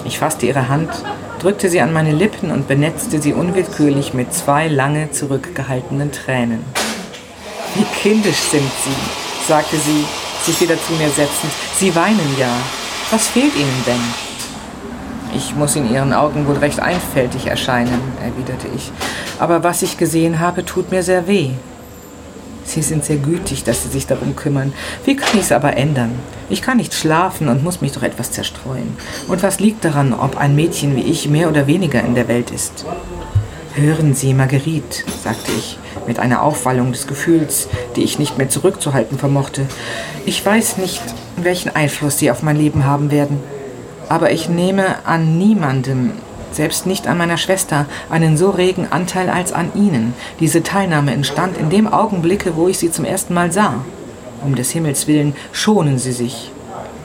Ich 0.05 0.19
fasste 0.19 0.45
ihre 0.45 0.69
Hand, 0.69 0.91
drückte 1.39 1.69
sie 1.69 1.81
an 1.81 1.91
meine 1.91 2.11
Lippen 2.11 2.51
und 2.51 2.67
benetzte 2.67 3.19
sie 3.19 3.33
unwillkürlich 3.33 4.13
mit 4.13 4.33
zwei 4.33 4.67
lange 4.67 5.11
zurückgehaltenen 5.11 6.11
Tränen. 6.11 6.63
Wie 7.77 7.83
kindisch 8.01 8.39
sind 8.39 8.71
Sie, 8.83 9.47
sagte 9.47 9.77
sie, 9.77 10.03
sich 10.43 10.59
wieder 10.61 10.81
zu 10.81 10.93
mir 10.93 11.09
setzend. 11.09 11.51
Sie 11.75 11.95
weinen 11.95 12.35
ja. 12.39 12.49
Was 13.11 13.27
fehlt 13.27 13.55
Ihnen 13.55 13.83
denn? 13.85 14.01
Ich 15.35 15.53
muss 15.55 15.75
in 15.75 15.93
Ihren 15.93 16.11
Augen 16.11 16.47
wohl 16.47 16.57
recht 16.57 16.79
einfältig 16.79 17.45
erscheinen, 17.45 18.01
erwiderte 18.19 18.67
ich. 18.75 18.91
Aber 19.37 19.63
was 19.63 19.83
ich 19.83 19.97
gesehen 19.97 20.39
habe, 20.39 20.65
tut 20.65 20.89
mir 20.89 21.03
sehr 21.03 21.27
weh. 21.27 21.51
Sie 22.63 22.81
sind 22.81 23.05
sehr 23.05 23.17
gütig, 23.17 23.63
dass 23.63 23.83
Sie 23.83 23.89
sich 23.89 24.07
darum 24.07 24.35
kümmern. 24.35 24.73
Wie 25.05 25.15
kann 25.15 25.37
ich 25.37 25.45
es 25.45 25.51
aber 25.51 25.77
ändern? 25.77 26.17
Ich 26.49 26.63
kann 26.63 26.77
nicht 26.77 26.95
schlafen 26.95 27.47
und 27.47 27.63
muss 27.63 27.81
mich 27.81 27.91
doch 27.91 28.01
etwas 28.01 28.31
zerstreuen. 28.31 28.97
Und 29.27 29.43
was 29.43 29.59
liegt 29.59 29.85
daran, 29.85 30.13
ob 30.13 30.35
ein 30.37 30.55
Mädchen 30.55 30.95
wie 30.95 31.01
ich 31.01 31.29
mehr 31.29 31.47
oder 31.47 31.67
weniger 31.67 32.01
in 32.01 32.15
der 32.15 32.27
Welt 32.27 32.49
ist? 32.49 32.85
Hören 33.79 34.15
Sie, 34.15 34.33
Marguerite, 34.33 35.03
sagte 35.23 35.51
ich, 35.55 35.77
mit 36.07 36.17
einer 36.17 36.41
Aufwallung 36.41 36.93
des 36.93 37.05
Gefühls, 37.05 37.69
die 37.95 38.01
ich 38.01 38.17
nicht 38.17 38.39
mehr 38.39 38.49
zurückzuhalten 38.49 39.19
vermochte. 39.19 39.67
Ich 40.25 40.43
weiß 40.43 40.77
nicht, 40.77 41.03
welchen 41.35 41.75
Einfluss 41.75 42.17
Sie 42.17 42.31
auf 42.31 42.41
mein 42.41 42.55
Leben 42.55 42.85
haben 42.85 43.11
werden. 43.11 43.39
Aber 44.09 44.31
ich 44.31 44.49
nehme 44.49 45.05
an 45.05 45.37
niemandem, 45.37 46.13
selbst 46.51 46.87
nicht 46.87 47.05
an 47.05 47.19
meiner 47.19 47.37
Schwester, 47.37 47.85
einen 48.09 48.35
so 48.35 48.49
regen 48.49 48.87
Anteil 48.89 49.29
als 49.29 49.53
an 49.53 49.69
Ihnen. 49.75 50.15
Diese 50.39 50.63
Teilnahme 50.63 51.13
entstand 51.13 51.55
in 51.55 51.69
dem 51.69 51.85
Augenblicke, 51.85 52.55
wo 52.55 52.67
ich 52.67 52.79
Sie 52.79 52.89
zum 52.89 53.05
ersten 53.05 53.35
Mal 53.35 53.51
sah. 53.51 53.85
Um 54.43 54.55
des 54.55 54.71
Himmels 54.71 55.05
willen, 55.05 55.35
schonen 55.51 55.99
Sie 55.99 56.13
sich. 56.13 56.51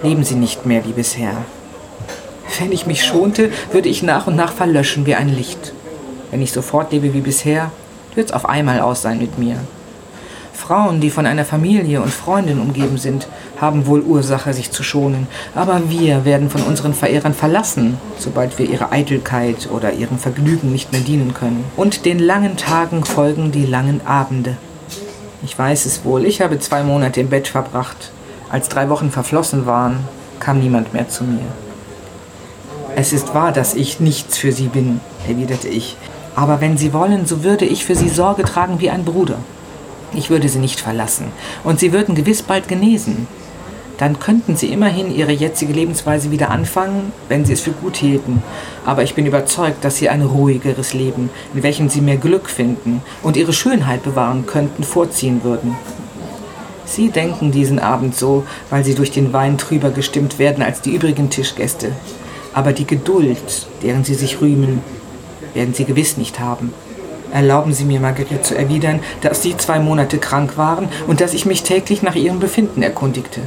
Leben 0.03 0.25
Sie 0.25 0.37
nicht 0.37 0.65
mehr 0.65 0.87
wie 0.87 0.93
bisher. 0.93 1.37
Wenn 2.59 2.73
ich 2.73 2.87
mich 2.87 3.05
schonte, 3.05 3.51
würde 3.73 3.91
ich 3.91 4.03
nach 4.03 4.27
und 4.27 4.37
nach 4.37 4.55
verlöschen 4.55 5.05
wie 5.05 5.17
ein 5.17 5.29
Licht. 5.29 5.75
Wenn 6.33 6.41
ich 6.41 6.51
sofort 6.51 6.91
lebe 6.93 7.13
wie 7.13 7.21
bisher, 7.21 7.71
wird 8.15 8.31
es 8.31 8.33
auf 8.33 8.49
einmal 8.49 8.81
aus 8.81 9.03
sein 9.03 9.19
mit 9.19 9.39
mir. 9.39 9.59
Frauen, 10.55 11.01
die 11.01 11.11
von 11.11 11.27
einer 11.27 11.45
Familie 11.45 12.01
und 12.01 12.11
Freundin 12.11 12.59
umgeben 12.59 12.97
sind, 12.97 13.29
haben 13.61 13.87
wohl 13.87 14.01
Ursache, 14.01 14.55
sich 14.55 14.71
zu 14.71 14.83
schonen. 14.83 15.27
Aber 15.55 15.91
wir 15.91 16.25
werden 16.25 16.49
von 16.49 16.63
unseren 16.63 16.95
Verehrern 16.95 17.35
verlassen, 17.35 17.99
sobald 18.19 18.59
wir 18.59 18.67
ihrer 18.67 18.93
Eitelkeit 18.93 19.69
oder 19.71 19.93
ihrem 19.93 20.19
Vergnügen 20.19 20.73
nicht 20.73 20.91
mehr 20.91 21.03
dienen 21.03 21.35
können. 21.35 21.65
Und 21.77 22.07
den 22.07 22.19
langen 22.19 22.57
Tagen 22.57 23.05
folgen 23.05 23.53
die 23.53 23.67
langen 23.67 24.01
Abende. 24.07 24.57
Ich 25.45 25.59
weiß 25.59 25.85
es 25.85 26.03
wohl, 26.03 26.25
ich 26.25 26.41
habe 26.41 26.59
zwei 26.61 26.83
Monate 26.83 27.21
im 27.21 27.29
Bett 27.29 27.49
verbracht. 27.49 28.11
Als 28.49 28.71
drei 28.71 28.89
Wochen 28.89 29.11
verflossen 29.11 29.67
waren, 29.67 29.99
kam 30.41 30.61
niemand 30.61 30.95
mehr 30.95 31.11
zu 31.11 31.25
mir. 31.25 31.45
Es 32.97 33.13
ist 33.13 33.35
wahr, 33.35 33.53
dass 33.53 33.75
ich 33.75 34.01
nichts 34.01 34.39
für 34.39 34.53
Sie 34.53 34.69
bin, 34.69 35.01
erwiderte 35.29 35.69
ich. 35.69 35.97
Aber 36.35 36.61
wenn 36.61 36.79
Sie 36.79 36.93
wollen, 36.93 37.27
so 37.27 37.45
würde 37.45 37.65
ich 37.65 37.85
für 37.85 37.95
Sie 37.95 38.09
Sorge 38.09 38.45
tragen 38.45 38.81
wie 38.81 38.91
ein 38.91 39.05
Bruder. 39.05 39.39
Ich 40.15 40.29
würde 40.29 40.49
sie 40.49 40.59
nicht 40.59 40.81
verlassen. 40.81 41.27
Und 41.65 41.81
sie 41.81 41.93
würden 41.93 42.15
gewiss 42.15 42.43
bald 42.43 42.69
genesen. 42.69 43.27
Dann 43.99 44.19
könnten 44.19 44.57
sie 44.57 44.67
immerhin 44.67 45.15
ihre 45.15 45.33
jetzige 45.33 45.73
Lebensweise 45.73 46.31
wieder 46.31 46.51
anfangen, 46.51 47.13
wenn 47.29 47.45
sie 47.45 47.53
es 47.53 47.61
für 47.61 47.71
gut 47.71 47.97
hielten. 47.97 48.43
Aber 48.85 49.03
ich 49.03 49.15
bin 49.15 49.27
überzeugt, 49.27 49.85
dass 49.85 49.97
sie 49.97 50.09
ein 50.09 50.23
ruhigeres 50.23 50.93
Leben, 50.93 51.31
in 51.55 51.63
welchem 51.63 51.89
sie 51.89 52.01
mehr 52.01 52.17
Glück 52.17 52.51
finden 52.51 53.01
und 53.23 53.37
ihre 53.37 53.53
Schönheit 53.53 54.03
bewahren 54.03 54.47
könnten, 54.47 54.83
vorziehen 54.83 55.45
würden. 55.45 55.77
Sie 56.85 57.11
denken 57.11 57.53
diesen 57.53 57.79
Abend 57.79 58.17
so, 58.17 58.45
weil 58.71 58.85
sie 58.85 58.95
durch 58.95 59.13
den 59.13 59.33
Wein 59.33 59.57
trüber 59.57 59.91
gestimmt 59.91 60.39
werden 60.39 60.63
als 60.63 60.81
die 60.81 60.95
übrigen 60.95 61.31
Tischgäste. 61.31 61.93
Aber 62.53 62.73
die 62.73 62.87
Geduld, 62.87 63.67
deren 63.83 64.05
sie 64.05 64.15
sich 64.15 64.41
rühmen, 64.41 64.83
werden 65.55 65.75
sie 65.75 65.85
gewiss 65.85 66.17
nicht 66.17 66.41
haben. 66.41 66.73
Erlauben 67.33 67.73
Sie 67.73 67.85
mir, 67.85 67.99
Marguerite, 67.99 68.43
zu 68.43 68.55
erwidern, 68.57 69.01
dass 69.23 69.41
Sie 69.41 69.57
zwei 69.57 69.79
Monate 69.79 70.19
krank 70.19 70.59
waren 70.59 70.89
und 71.07 71.23
dass 71.23 71.33
ich 71.33 71.47
mich 71.47 71.63
täglich 71.63 72.03
nach 72.03 72.15
Ihrem 72.15 72.41
Befinden 72.41 72.83
erkundigte. 72.83 73.41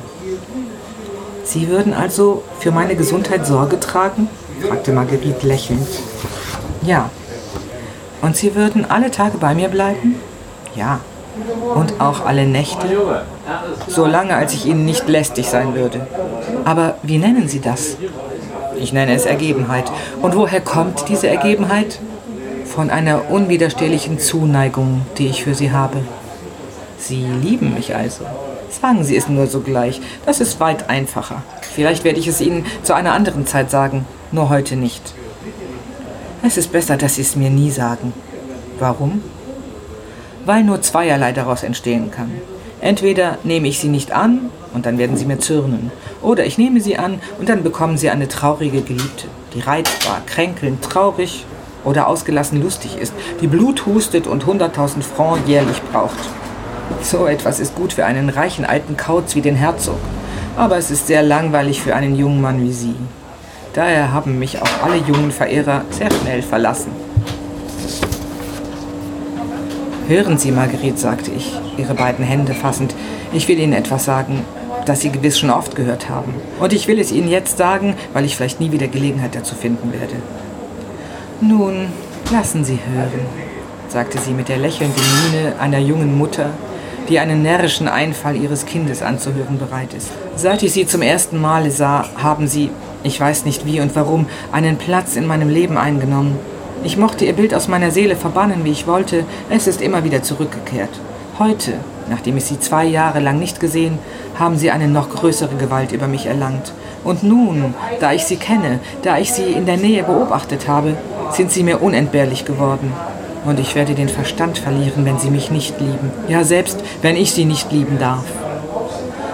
Sie 1.43 1.69
würden 1.69 1.93
also 1.93 2.43
für 2.59 2.71
meine 2.71 2.95
Gesundheit 2.95 3.45
Sorge 3.45 3.79
tragen? 3.79 4.27
fragte 4.67 4.91
Marguerite 4.91 5.45
lächelnd. 5.45 5.87
Ja. 6.81 7.11
Und 8.23 8.35
Sie 8.35 8.55
würden 8.55 8.89
alle 8.89 9.11
Tage 9.11 9.37
bei 9.37 9.53
mir 9.53 9.67
bleiben? 9.67 10.15
Ja. 10.75 11.01
Und 11.75 11.99
auch 11.99 12.25
alle 12.25 12.45
Nächte? 12.45 12.87
Solange 13.87 14.35
als 14.35 14.53
ich 14.53 14.65
Ihnen 14.65 14.85
nicht 14.85 15.07
lästig 15.07 15.47
sein 15.47 15.75
würde. 15.75 16.07
Aber 16.63 16.95
wie 17.03 17.19
nennen 17.19 17.47
Sie 17.47 17.59
das? 17.59 17.97
Ich 18.79 18.93
nenne 18.93 19.13
es 19.13 19.25
Ergebenheit. 19.25 19.91
Und 20.21 20.35
woher 20.35 20.61
kommt 20.61 21.09
diese 21.09 21.27
Ergebenheit? 21.27 21.99
von 22.75 22.89
einer 22.89 23.29
unwiderstehlichen 23.31 24.19
Zuneigung, 24.19 25.05
die 25.17 25.27
ich 25.27 25.45
für 25.45 25.55
Sie 25.55 25.71
habe. 25.71 25.99
Sie 26.97 27.25
lieben 27.25 27.73
mich 27.73 27.95
also. 27.95 28.25
Sagen 28.69 29.05
Sie 29.05 29.15
es 29.15 29.29
nur 29.29 29.47
sogleich. 29.47 30.01
Das 30.25 30.41
ist 30.41 30.59
weit 30.59 30.89
einfacher. 30.89 31.41
Vielleicht 31.61 32.03
werde 32.03 32.19
ich 32.19 32.27
es 32.27 32.41
Ihnen 32.41 32.65
zu 32.83 32.93
einer 32.93 33.13
anderen 33.13 33.45
Zeit 33.45 33.71
sagen, 33.71 34.05
nur 34.33 34.49
heute 34.49 34.75
nicht. 34.75 35.13
Es 36.43 36.57
ist 36.57 36.73
besser, 36.73 36.97
dass 36.97 37.15
Sie 37.15 37.21
es 37.21 37.37
mir 37.37 37.49
nie 37.49 37.71
sagen. 37.71 38.11
Warum? 38.77 39.23
Weil 40.45 40.63
nur 40.63 40.81
zweierlei 40.81 41.31
daraus 41.31 41.63
entstehen 41.63 42.11
kann. 42.11 42.31
Entweder 42.85 43.39
nehme 43.43 43.67
ich 43.67 43.79
sie 43.79 43.87
nicht 43.87 44.11
an 44.11 44.51
und 44.71 44.85
dann 44.85 44.99
werden 44.99 45.17
sie 45.17 45.25
mir 45.25 45.39
zürnen, 45.39 45.91
oder 46.21 46.45
ich 46.45 46.59
nehme 46.59 46.81
sie 46.81 46.99
an 46.99 47.19
und 47.39 47.49
dann 47.49 47.63
bekommen 47.63 47.97
sie 47.97 48.11
eine 48.11 48.27
traurige 48.27 48.81
Geliebte, 48.81 49.25
die 49.55 49.59
reizbar, 49.61 50.21
kränkelnd, 50.27 50.83
traurig 50.83 51.47
oder 51.83 52.05
ausgelassen 52.05 52.61
lustig 52.61 52.95
ist, 53.01 53.11
die 53.41 53.47
Blut 53.47 53.87
hustet 53.87 54.27
und 54.27 54.45
100.000 54.45 55.01
Francs 55.01 55.41
jährlich 55.47 55.81
braucht. 55.91 56.29
So 57.01 57.25
etwas 57.25 57.59
ist 57.59 57.73
gut 57.73 57.91
für 57.91 58.05
einen 58.05 58.29
reichen 58.29 58.65
alten 58.65 58.95
Kauz 58.95 59.33
wie 59.33 59.41
den 59.41 59.55
Herzog, 59.55 59.97
aber 60.55 60.77
es 60.77 60.91
ist 60.91 61.07
sehr 61.07 61.23
langweilig 61.23 61.81
für 61.81 61.95
einen 61.95 62.15
jungen 62.15 62.39
Mann 62.39 62.61
wie 62.61 62.73
Sie. 62.73 62.93
Daher 63.73 64.13
haben 64.13 64.37
mich 64.37 64.61
auch 64.61 64.83
alle 64.83 64.97
jungen 64.97 65.31
Verehrer 65.31 65.85
sehr 65.89 66.11
schnell 66.11 66.43
verlassen. 66.43 67.04
Hören 70.07 70.37
Sie, 70.37 70.51
Marguerite, 70.51 70.97
sagte 70.97 71.31
ich, 71.31 71.51
ihre 71.77 71.95
beiden 71.95 72.23
Hände 72.23 72.53
fassend, 72.53 72.93
ich 73.33 73.47
will 73.47 73.59
Ihnen 73.59 73.73
etwas 73.73 74.05
sagen, 74.05 74.43
das 74.85 75.01
Sie 75.01 75.09
gewiss 75.09 75.39
schon 75.39 75.49
oft 75.49 75.75
gehört 75.75 76.09
haben. 76.09 76.35
Und 76.59 76.73
ich 76.73 76.87
will 76.87 76.99
es 76.99 77.11
Ihnen 77.11 77.27
jetzt 77.27 77.57
sagen, 77.57 77.95
weil 78.13 78.23
ich 78.23 78.35
vielleicht 78.35 78.59
nie 78.59 78.71
wieder 78.71 78.87
Gelegenheit 78.87 79.33
dazu 79.33 79.55
finden 79.55 79.91
werde. 79.91 80.13
Nun, 81.41 81.87
lassen 82.31 82.63
Sie 82.63 82.77
hören, 82.93 83.25
sagte 83.87 84.19
sie 84.19 84.31
mit 84.31 84.47
der 84.47 84.57
lächelnden 84.57 85.01
Miene 85.31 85.55
einer 85.59 85.79
jungen 85.79 86.17
Mutter, 86.17 86.49
die 87.09 87.19
einen 87.19 87.41
närrischen 87.41 87.87
Einfall 87.87 88.35
ihres 88.35 88.65
Kindes 88.65 89.01
anzuhören 89.01 89.57
bereit 89.57 89.93
ist. 89.95 90.09
Seit 90.35 90.61
ich 90.63 90.73
Sie 90.73 90.85
zum 90.85 91.01
ersten 91.01 91.41
Male 91.41 91.71
sah, 91.71 92.05
haben 92.17 92.47
Sie, 92.47 92.69
ich 93.03 93.19
weiß 93.19 93.45
nicht 93.45 93.65
wie 93.65 93.79
und 93.79 93.95
warum, 93.95 94.27
einen 94.51 94.77
Platz 94.77 95.15
in 95.15 95.25
meinem 95.25 95.49
Leben 95.49 95.77
eingenommen. 95.77 96.37
Ich 96.83 96.97
mochte 96.97 97.25
Ihr 97.25 97.33
Bild 97.33 97.53
aus 97.53 97.67
meiner 97.67 97.91
Seele 97.91 98.15
verbannen, 98.15 98.63
wie 98.63 98.71
ich 98.71 98.87
wollte, 98.87 99.23
es 99.49 99.67
ist 99.67 99.81
immer 99.81 100.03
wieder 100.03 100.21
zurückgekehrt. 100.21 100.89
Heute, 101.39 101.73
nachdem 102.09 102.37
ich 102.37 102.45
Sie 102.45 102.59
zwei 102.59 102.85
Jahre 102.85 103.19
lang 103.19 103.39
nicht 103.39 103.59
gesehen, 103.59 103.97
haben 104.37 104.57
Sie 104.57 104.71
eine 104.71 104.87
noch 104.87 105.09
größere 105.09 105.55
Gewalt 105.55 105.91
über 105.91 106.07
mich 106.07 106.25
erlangt. 106.25 106.73
Und 107.03 107.23
nun, 107.23 107.73
da 107.99 108.13
ich 108.13 108.25
Sie 108.25 108.37
kenne, 108.37 108.79
da 109.01 109.17
ich 109.17 109.31
Sie 109.31 109.51
in 109.51 109.65
der 109.65 109.77
Nähe 109.77 110.03
beobachtet 110.03 110.67
habe, 110.67 110.95
sind 111.31 111.51
sie 111.51 111.63
mir 111.63 111.81
unentbehrlich 111.81 112.45
geworden. 112.45 112.93
Und 113.45 113.59
ich 113.59 113.75
werde 113.75 113.93
den 113.93 114.09
Verstand 114.09 114.57
verlieren, 114.57 115.05
wenn 115.05 115.19
sie 115.19 115.29
mich 115.29 115.51
nicht 115.51 115.79
lieben. 115.79 116.11
Ja, 116.27 116.43
selbst 116.43 116.79
wenn 117.01 117.15
ich 117.15 117.31
sie 117.31 117.45
nicht 117.45 117.71
lieben 117.71 117.99
darf. 117.99 118.23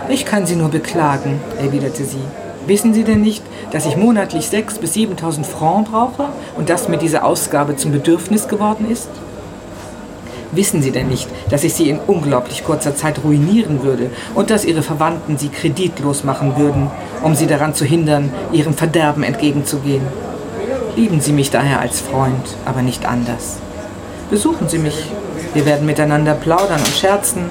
Ich 0.09 0.25
kann 0.25 0.45
sie 0.45 0.55
nur 0.55 0.69
beklagen, 0.69 1.39
erwiderte 1.59 2.03
sie. 2.03 2.23
Wissen 2.67 2.93
Sie 2.93 3.03
denn 3.03 3.21
nicht, 3.21 3.43
dass 3.71 3.85
ich 3.85 3.97
monatlich 3.97 4.45
6.000 4.45 4.79
bis 4.79 4.93
7.000 4.93 5.43
Francs 5.43 5.89
brauche 5.89 6.25
und 6.55 6.69
das 6.69 6.87
mit 6.87 7.01
dieser 7.01 7.25
Ausgabe 7.25 7.75
zum 7.75 7.91
Bedürfnis 7.91 8.47
geworden 8.47 8.89
ist? 8.89 9.09
Wissen 10.51 10.81
Sie 10.81 10.91
denn 10.91 11.07
nicht, 11.07 11.29
dass 11.49 11.63
ich 11.63 11.73
Sie 11.73 11.89
in 11.89 11.99
unglaublich 11.99 12.63
kurzer 12.63 12.95
Zeit 12.95 13.23
ruinieren 13.23 13.83
würde 13.83 14.09
und 14.35 14.49
dass 14.49 14.65
Ihre 14.65 14.83
Verwandten 14.83 15.37
Sie 15.37 15.49
kreditlos 15.49 16.23
machen 16.23 16.57
würden, 16.57 16.91
um 17.23 17.35
Sie 17.35 17.47
daran 17.47 17.73
zu 17.73 17.85
hindern, 17.85 18.31
Ihrem 18.51 18.73
Verderben 18.73 19.23
entgegenzugehen? 19.23 20.03
Lieben 20.95 21.21
Sie 21.21 21.31
mich 21.31 21.51
daher 21.51 21.79
als 21.79 22.01
Freund, 22.01 22.57
aber 22.65 22.81
nicht 22.81 23.07
anders. 23.07 23.57
Besuchen 24.29 24.67
Sie 24.67 24.77
mich. 24.77 25.09
Wir 25.53 25.65
werden 25.65 25.85
miteinander 25.85 26.33
plaudern 26.33 26.79
und 26.79 26.95
scherzen, 26.99 27.49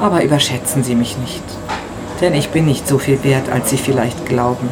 aber 0.00 0.24
überschätzen 0.24 0.82
Sie 0.82 0.94
mich 0.94 1.16
nicht. 1.18 1.44
Denn 2.20 2.34
ich 2.34 2.48
bin 2.50 2.64
nicht 2.64 2.88
so 2.88 2.98
viel 2.98 3.22
wert, 3.24 3.50
als 3.50 3.70
Sie 3.70 3.76
vielleicht 3.76 4.26
glauben. 4.26 4.68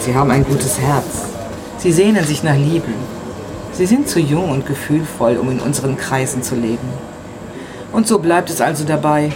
Sie 0.00 0.14
haben 0.14 0.30
ein 0.30 0.44
gutes 0.44 0.80
Herz. 0.80 1.24
Sie 1.78 1.92
sehnen 1.92 2.24
sich 2.24 2.42
nach 2.42 2.56
Liebe. 2.56 2.88
Sie 3.72 3.86
sind 3.86 4.08
zu 4.08 4.20
jung 4.20 4.50
und 4.50 4.66
gefühlvoll, 4.66 5.36
um 5.36 5.50
in 5.50 5.60
unseren 5.60 5.96
Kreisen 5.96 6.42
zu 6.42 6.54
leben. 6.54 6.88
Und 7.92 8.06
so 8.06 8.18
bleibt 8.18 8.48
es 8.50 8.60
also 8.60 8.84
dabei, 8.84 9.30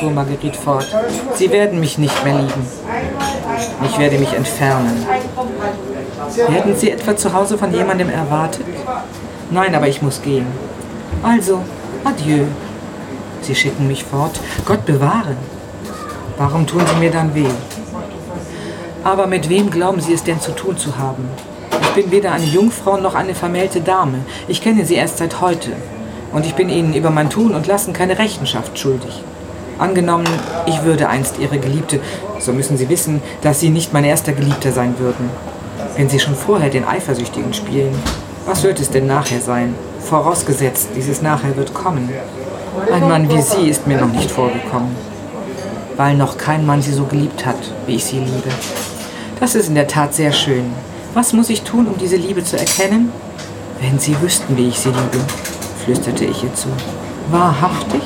fuhr 0.00 0.10
Marguerite 0.10 0.58
fort. 0.58 0.86
Sie 1.34 1.50
werden 1.50 1.78
mich 1.78 1.98
nicht 1.98 2.24
mehr 2.24 2.38
lieben. 2.38 2.66
Ich 3.84 3.98
werde 3.98 4.18
mich 4.18 4.32
entfernen. 4.32 5.06
Werden 6.48 6.76
Sie 6.76 6.90
etwa 6.90 7.16
zu 7.16 7.32
Hause 7.32 7.58
von 7.58 7.72
jemandem 7.72 8.10
erwartet? 8.10 8.64
Nein, 9.50 9.74
aber 9.74 9.88
ich 9.88 10.02
muss 10.02 10.22
gehen. 10.22 10.46
Also, 11.22 11.60
adieu. 12.04 12.44
Sie 13.42 13.54
schicken 13.54 13.86
mich 13.86 14.04
fort. 14.04 14.40
Gott 14.64 14.84
bewahre. 14.86 15.36
Warum 16.38 16.66
tun 16.66 16.82
Sie 16.86 16.98
mir 16.98 17.10
dann 17.10 17.34
weh? 17.34 17.46
Aber 19.04 19.26
mit 19.26 19.48
wem 19.48 19.70
glauben 19.70 20.00
Sie 20.00 20.14
es 20.14 20.24
denn 20.24 20.40
zu 20.40 20.52
tun 20.52 20.76
zu 20.76 20.96
haben? 20.98 21.28
Ich 21.82 21.88
bin 21.90 22.10
weder 22.10 22.32
eine 22.32 22.44
Jungfrau 22.44 22.96
noch 22.96 23.14
eine 23.14 23.34
vermählte 23.34 23.80
Dame. 23.80 24.18
Ich 24.48 24.62
kenne 24.62 24.84
Sie 24.84 24.94
erst 24.94 25.18
seit 25.18 25.40
heute. 25.40 25.70
Und 26.32 26.46
ich 26.46 26.54
bin 26.54 26.70
Ihnen 26.70 26.94
über 26.94 27.10
mein 27.10 27.28
Tun 27.28 27.54
und 27.54 27.66
Lassen 27.66 27.92
keine 27.92 28.18
Rechenschaft 28.18 28.78
schuldig. 28.78 29.22
Angenommen, 29.78 30.26
ich 30.66 30.82
würde 30.84 31.08
einst 31.08 31.38
Ihre 31.38 31.58
Geliebte, 31.58 32.00
so 32.38 32.52
müssen 32.52 32.76
Sie 32.76 32.88
wissen, 32.88 33.22
dass 33.42 33.60
Sie 33.60 33.68
nicht 33.68 33.92
mein 33.92 34.04
erster 34.04 34.32
Geliebter 34.32 34.72
sein 34.72 34.94
würden. 34.98 35.28
Wenn 35.96 36.08
Sie 36.08 36.20
schon 36.20 36.34
vorher 36.34 36.70
den 36.70 36.86
Eifersüchtigen 36.86 37.52
spielen, 37.52 37.94
was 38.46 38.62
wird 38.62 38.80
es 38.80 38.90
denn 38.90 39.06
nachher 39.06 39.40
sein? 39.40 39.74
Vorausgesetzt, 40.00 40.88
dieses 40.96 41.20
nachher 41.20 41.56
wird 41.56 41.74
kommen. 41.74 42.08
Ein 42.90 43.08
Mann 43.08 43.28
wie 43.28 43.42
Sie 43.42 43.68
ist 43.68 43.86
mir 43.86 43.98
noch 43.98 44.12
nicht 44.12 44.30
vorgekommen, 44.30 44.96
weil 45.96 46.16
noch 46.16 46.38
kein 46.38 46.66
Mann 46.66 46.82
Sie 46.82 46.92
so 46.92 47.04
geliebt 47.04 47.44
hat, 47.46 47.56
wie 47.86 47.96
ich 47.96 48.04
Sie 48.04 48.18
liebe. 48.18 48.50
Das 49.40 49.54
ist 49.54 49.68
in 49.68 49.74
der 49.74 49.88
Tat 49.88 50.14
sehr 50.14 50.32
schön. 50.32 50.72
Was 51.14 51.32
muss 51.32 51.50
ich 51.50 51.62
tun, 51.62 51.86
um 51.86 51.98
diese 51.98 52.16
Liebe 52.16 52.44
zu 52.44 52.58
erkennen? 52.58 53.12
Wenn 53.80 53.98
Sie 53.98 54.20
wüssten, 54.20 54.56
wie 54.56 54.68
ich 54.68 54.78
Sie 54.78 54.88
liebe, 54.88 55.24
flüsterte 55.84 56.24
ich 56.24 56.44
ihr 56.44 56.54
zu. 56.54 56.68
Wahrhaftig? 57.30 58.02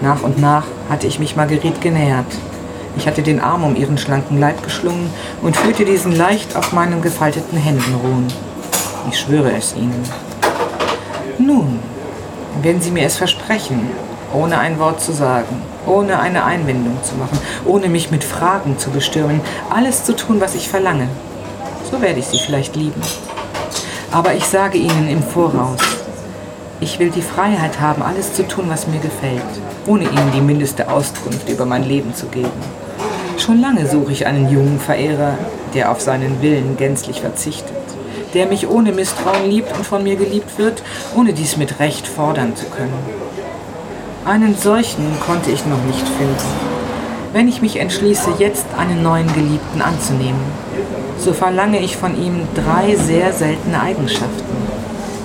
Nach 0.00 0.22
und 0.22 0.38
nach 0.38 0.64
hatte 0.88 1.06
ich 1.06 1.18
mich 1.18 1.36
Marguerite 1.36 1.80
genähert. 1.80 2.26
Ich 2.96 3.06
hatte 3.06 3.22
den 3.22 3.40
Arm 3.40 3.64
um 3.64 3.74
ihren 3.74 3.98
schlanken 3.98 4.38
Leib 4.38 4.62
geschlungen 4.62 5.10
und 5.42 5.56
fühlte 5.56 5.84
diesen 5.84 6.16
leicht 6.16 6.54
auf 6.56 6.72
meinen 6.72 7.02
gefalteten 7.02 7.58
Händen 7.58 7.94
ruhen. 7.94 8.26
Ich 9.10 9.18
schwöre 9.18 9.52
es 9.52 9.74
Ihnen. 9.74 10.04
Nun, 11.38 11.80
wenn 12.62 12.80
Sie 12.80 12.90
mir 12.90 13.04
es 13.04 13.16
versprechen, 13.16 13.90
ohne 14.32 14.58
ein 14.58 14.78
Wort 14.78 15.00
zu 15.00 15.12
sagen, 15.12 15.60
ohne 15.86 16.20
eine 16.20 16.44
Einwendung 16.44 16.98
zu 17.02 17.14
machen, 17.16 17.38
ohne 17.64 17.88
mich 17.88 18.10
mit 18.10 18.24
Fragen 18.24 18.78
zu 18.78 18.90
bestürmen, 18.90 19.40
alles 19.70 20.04
zu 20.04 20.14
tun, 20.14 20.40
was 20.40 20.54
ich 20.54 20.68
verlange, 20.68 21.08
so 21.90 22.00
werde 22.00 22.20
ich 22.20 22.26
Sie 22.26 22.38
vielleicht 22.38 22.76
lieben. 22.76 23.00
Aber 24.10 24.34
ich 24.34 24.44
sage 24.44 24.78
Ihnen 24.78 25.08
im 25.08 25.22
Voraus, 25.22 25.80
ich 26.80 26.98
will 26.98 27.10
die 27.10 27.22
Freiheit 27.22 27.80
haben, 27.80 28.02
alles 28.02 28.34
zu 28.34 28.46
tun, 28.46 28.66
was 28.68 28.86
mir 28.86 29.00
gefällt, 29.00 29.42
ohne 29.86 30.04
Ihnen 30.04 30.32
die 30.34 30.40
mindeste 30.40 30.90
Auskunft 30.90 31.48
über 31.48 31.66
mein 31.66 31.84
Leben 31.84 32.14
zu 32.14 32.26
geben. 32.26 32.50
Schon 33.38 33.60
lange 33.60 33.86
suche 33.86 34.12
ich 34.12 34.26
einen 34.26 34.48
jungen 34.48 34.78
Verehrer, 34.78 35.36
der 35.74 35.90
auf 35.90 36.00
seinen 36.00 36.40
Willen 36.40 36.76
gänzlich 36.76 37.20
verzichtet, 37.20 37.74
der 38.32 38.46
mich 38.46 38.68
ohne 38.68 38.92
Misstrauen 38.92 39.50
liebt 39.50 39.76
und 39.76 39.84
von 39.84 40.02
mir 40.02 40.16
geliebt 40.16 40.58
wird, 40.58 40.82
ohne 41.16 41.32
dies 41.32 41.56
mit 41.56 41.80
Recht 41.80 42.06
fordern 42.06 42.54
zu 42.54 42.66
können. 42.66 42.92
Einen 44.26 44.56
solchen 44.56 45.04
konnte 45.20 45.50
ich 45.50 45.66
noch 45.66 45.82
nicht 45.84 46.08
finden. 46.08 46.34
Wenn 47.34 47.46
ich 47.46 47.60
mich 47.60 47.76
entschließe, 47.76 48.30
jetzt 48.38 48.64
einen 48.78 49.02
neuen 49.02 49.26
Geliebten 49.34 49.82
anzunehmen, 49.82 50.40
so 51.18 51.34
verlange 51.34 51.80
ich 51.80 51.98
von 51.98 52.16
ihm 52.16 52.48
drei 52.54 52.96
sehr 52.96 53.34
seltene 53.34 53.82
Eigenschaften. 53.82 54.56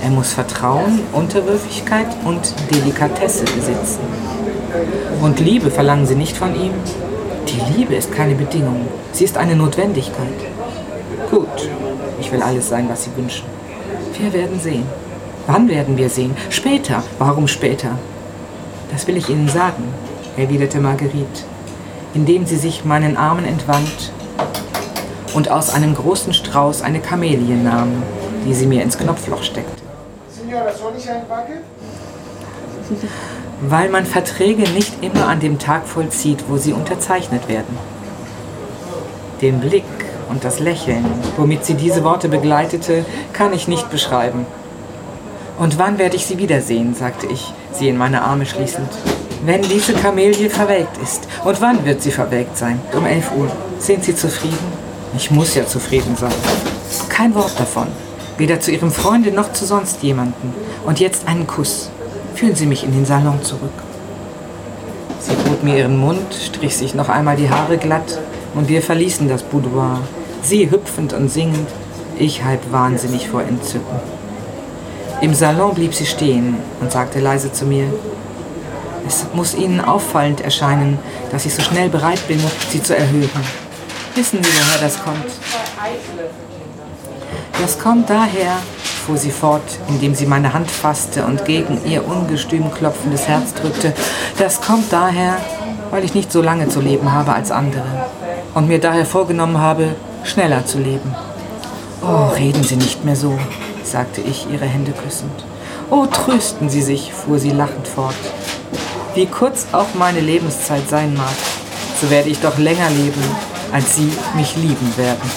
Er 0.02 0.10
muss 0.10 0.34
Vertrauen, 0.34 1.00
Unterwürfigkeit 1.14 2.08
und 2.26 2.54
Delikatesse 2.74 3.44
besitzen. 3.44 4.00
Und 5.22 5.40
Liebe 5.40 5.70
verlangen 5.70 6.04
Sie 6.04 6.14
nicht 6.14 6.36
von 6.36 6.54
ihm? 6.54 6.72
Die 7.48 7.78
Liebe 7.78 7.94
ist 7.94 8.12
keine 8.12 8.34
Bedingung, 8.34 8.86
sie 9.12 9.24
ist 9.24 9.38
eine 9.38 9.56
Notwendigkeit. 9.56 10.26
Gut, 11.30 11.70
ich 12.20 12.30
will 12.30 12.42
alles 12.42 12.68
sein, 12.68 12.86
was 12.90 13.04
Sie 13.04 13.16
wünschen. 13.16 13.46
Wir 14.18 14.30
werden 14.34 14.60
sehen. 14.60 14.84
Wann 15.46 15.68
werden 15.70 15.96
wir 15.96 16.10
sehen? 16.10 16.36
Später. 16.50 17.02
Warum 17.18 17.48
später? 17.48 17.98
Das 18.92 19.06
will 19.06 19.16
ich 19.16 19.28
Ihnen 19.28 19.48
sagen, 19.48 19.84
erwiderte 20.36 20.80
Marguerite, 20.80 21.44
indem 22.14 22.46
sie 22.46 22.56
sich 22.56 22.84
meinen 22.84 23.16
Armen 23.16 23.44
entwand 23.44 24.12
und 25.34 25.50
aus 25.50 25.70
einem 25.70 25.94
großen 25.94 26.34
Strauß 26.34 26.82
eine 26.82 27.00
Kamelie 27.00 27.56
nahm, 27.56 28.02
die 28.46 28.54
sie 28.54 28.66
mir 28.66 28.82
ins 28.82 28.98
Knopfloch 28.98 29.42
steckte. 29.42 29.82
Weil 33.62 33.90
man 33.90 34.06
Verträge 34.06 34.68
nicht 34.70 35.04
immer 35.04 35.28
an 35.28 35.38
dem 35.38 35.58
Tag 35.58 35.86
vollzieht, 35.86 36.44
wo 36.48 36.56
sie 36.56 36.72
unterzeichnet 36.72 37.48
werden. 37.48 37.78
Den 39.40 39.60
Blick 39.60 39.84
und 40.28 40.44
das 40.44 40.58
Lächeln, 40.58 41.04
womit 41.36 41.64
sie 41.64 41.74
diese 41.74 42.02
Worte 42.04 42.28
begleitete, 42.28 43.04
kann 43.32 43.52
ich 43.52 43.68
nicht 43.68 43.90
beschreiben. 43.90 44.46
Und 45.58 45.78
wann 45.78 45.98
werde 45.98 46.16
ich 46.16 46.26
sie 46.26 46.38
wiedersehen, 46.38 46.94
sagte 46.94 47.26
ich, 47.26 47.52
sie 47.72 47.88
in 47.88 47.96
meine 47.96 48.22
Arme 48.22 48.46
schließend. 48.46 48.88
Wenn 49.44 49.62
diese 49.62 49.94
Kamelie 49.94 50.50
verwelkt 50.50 50.98
ist. 51.02 51.26
Und 51.44 51.60
wann 51.60 51.84
wird 51.84 52.02
sie 52.02 52.10
verwelkt 52.10 52.58
sein? 52.58 52.80
Um 52.92 53.06
11 53.06 53.32
Uhr. 53.36 53.48
Sind 53.78 54.04
Sie 54.04 54.14
zufrieden? 54.14 54.58
Ich 55.16 55.30
muss 55.30 55.54
ja 55.54 55.66
zufrieden 55.66 56.14
sein. 56.16 56.32
Kein 57.08 57.34
Wort 57.34 57.58
davon. 57.58 57.88
Weder 58.36 58.60
zu 58.60 58.70
Ihrem 58.70 58.90
Freunde 58.90 59.32
noch 59.32 59.52
zu 59.52 59.64
sonst 59.64 60.02
jemanden. 60.02 60.54
Und 60.84 61.00
jetzt 61.00 61.26
einen 61.26 61.46
Kuss. 61.46 61.90
Führen 62.34 62.54
Sie 62.54 62.66
mich 62.66 62.84
in 62.84 62.92
den 62.92 63.06
Salon 63.06 63.42
zurück. 63.42 63.72
Sie 65.20 65.34
bot 65.48 65.62
mir 65.62 65.76
ihren 65.76 65.98
Mund, 65.98 66.34
strich 66.34 66.76
sich 66.76 66.94
noch 66.94 67.10
einmal 67.10 67.36
die 67.36 67.50
Haare 67.50 67.76
glatt 67.76 68.18
und 68.54 68.70
wir 68.70 68.80
verließen 68.80 69.28
das 69.28 69.42
Boudoir. 69.42 70.00
Sie 70.42 70.70
hüpfend 70.70 71.12
und 71.12 71.28
singend, 71.28 71.68
ich 72.18 72.42
halb 72.42 72.72
wahnsinnig 72.72 73.28
vor 73.28 73.42
Entzücken. 73.42 74.19
Im 75.20 75.34
Salon 75.34 75.74
blieb 75.74 75.94
sie 75.94 76.06
stehen 76.06 76.56
und 76.80 76.90
sagte 76.90 77.20
leise 77.20 77.52
zu 77.52 77.66
mir, 77.66 77.92
es 79.06 79.26
muss 79.34 79.54
Ihnen 79.54 79.80
auffallend 79.80 80.40
erscheinen, 80.40 80.98
dass 81.32 81.44
ich 81.44 81.54
so 81.54 81.62
schnell 81.62 81.88
bereit 81.88 82.26
bin, 82.28 82.40
Sie 82.70 82.82
zu 82.82 82.96
erhören. 82.96 83.44
Wissen 84.14 84.42
Sie, 84.42 84.50
woher 84.50 84.80
das 84.80 85.02
kommt? 85.02 85.26
Das 87.60 87.78
kommt 87.78 88.08
daher, 88.08 88.56
fuhr 89.06 89.16
sie 89.16 89.30
fort, 89.30 89.62
indem 89.88 90.14
sie 90.14 90.26
meine 90.26 90.52
Hand 90.52 90.70
fasste 90.70 91.24
und 91.24 91.44
gegen 91.44 91.80
ihr 91.84 92.06
ungestüm 92.06 92.70
klopfendes 92.72 93.26
Herz 93.26 93.52
drückte, 93.54 93.92
das 94.38 94.60
kommt 94.60 94.92
daher, 94.92 95.36
weil 95.90 96.04
ich 96.04 96.14
nicht 96.14 96.30
so 96.30 96.40
lange 96.42 96.68
zu 96.68 96.80
leben 96.80 97.12
habe 97.12 97.32
als 97.34 97.50
andere 97.50 97.82
und 98.54 98.68
mir 98.68 98.78
daher 98.78 99.04
vorgenommen 99.04 99.58
habe, 99.58 99.96
schneller 100.24 100.64
zu 100.64 100.78
leben. 100.78 101.14
Oh, 102.02 102.32
reden 102.34 102.62
Sie 102.62 102.76
nicht 102.76 103.04
mehr 103.04 103.16
so, 103.16 103.38
sagte 103.90 104.20
ich, 104.20 104.46
ihre 104.50 104.66
Hände 104.66 104.92
küssend. 104.92 105.44
Oh, 105.90 106.06
trösten 106.06 106.70
Sie 106.70 106.82
sich, 106.82 107.12
fuhr 107.12 107.38
sie 107.38 107.50
lachend 107.50 107.86
fort. 107.88 108.14
Wie 109.14 109.26
kurz 109.26 109.66
auch 109.72 109.88
meine 109.94 110.20
Lebenszeit 110.20 110.88
sein 110.88 111.14
mag, 111.14 111.34
so 112.00 112.08
werde 112.10 112.28
ich 112.28 112.40
doch 112.40 112.56
länger 112.58 112.88
leben, 112.90 113.22
als 113.72 113.96
Sie 113.96 114.12
mich 114.36 114.56
lieben 114.56 114.96
werden. 114.96 115.30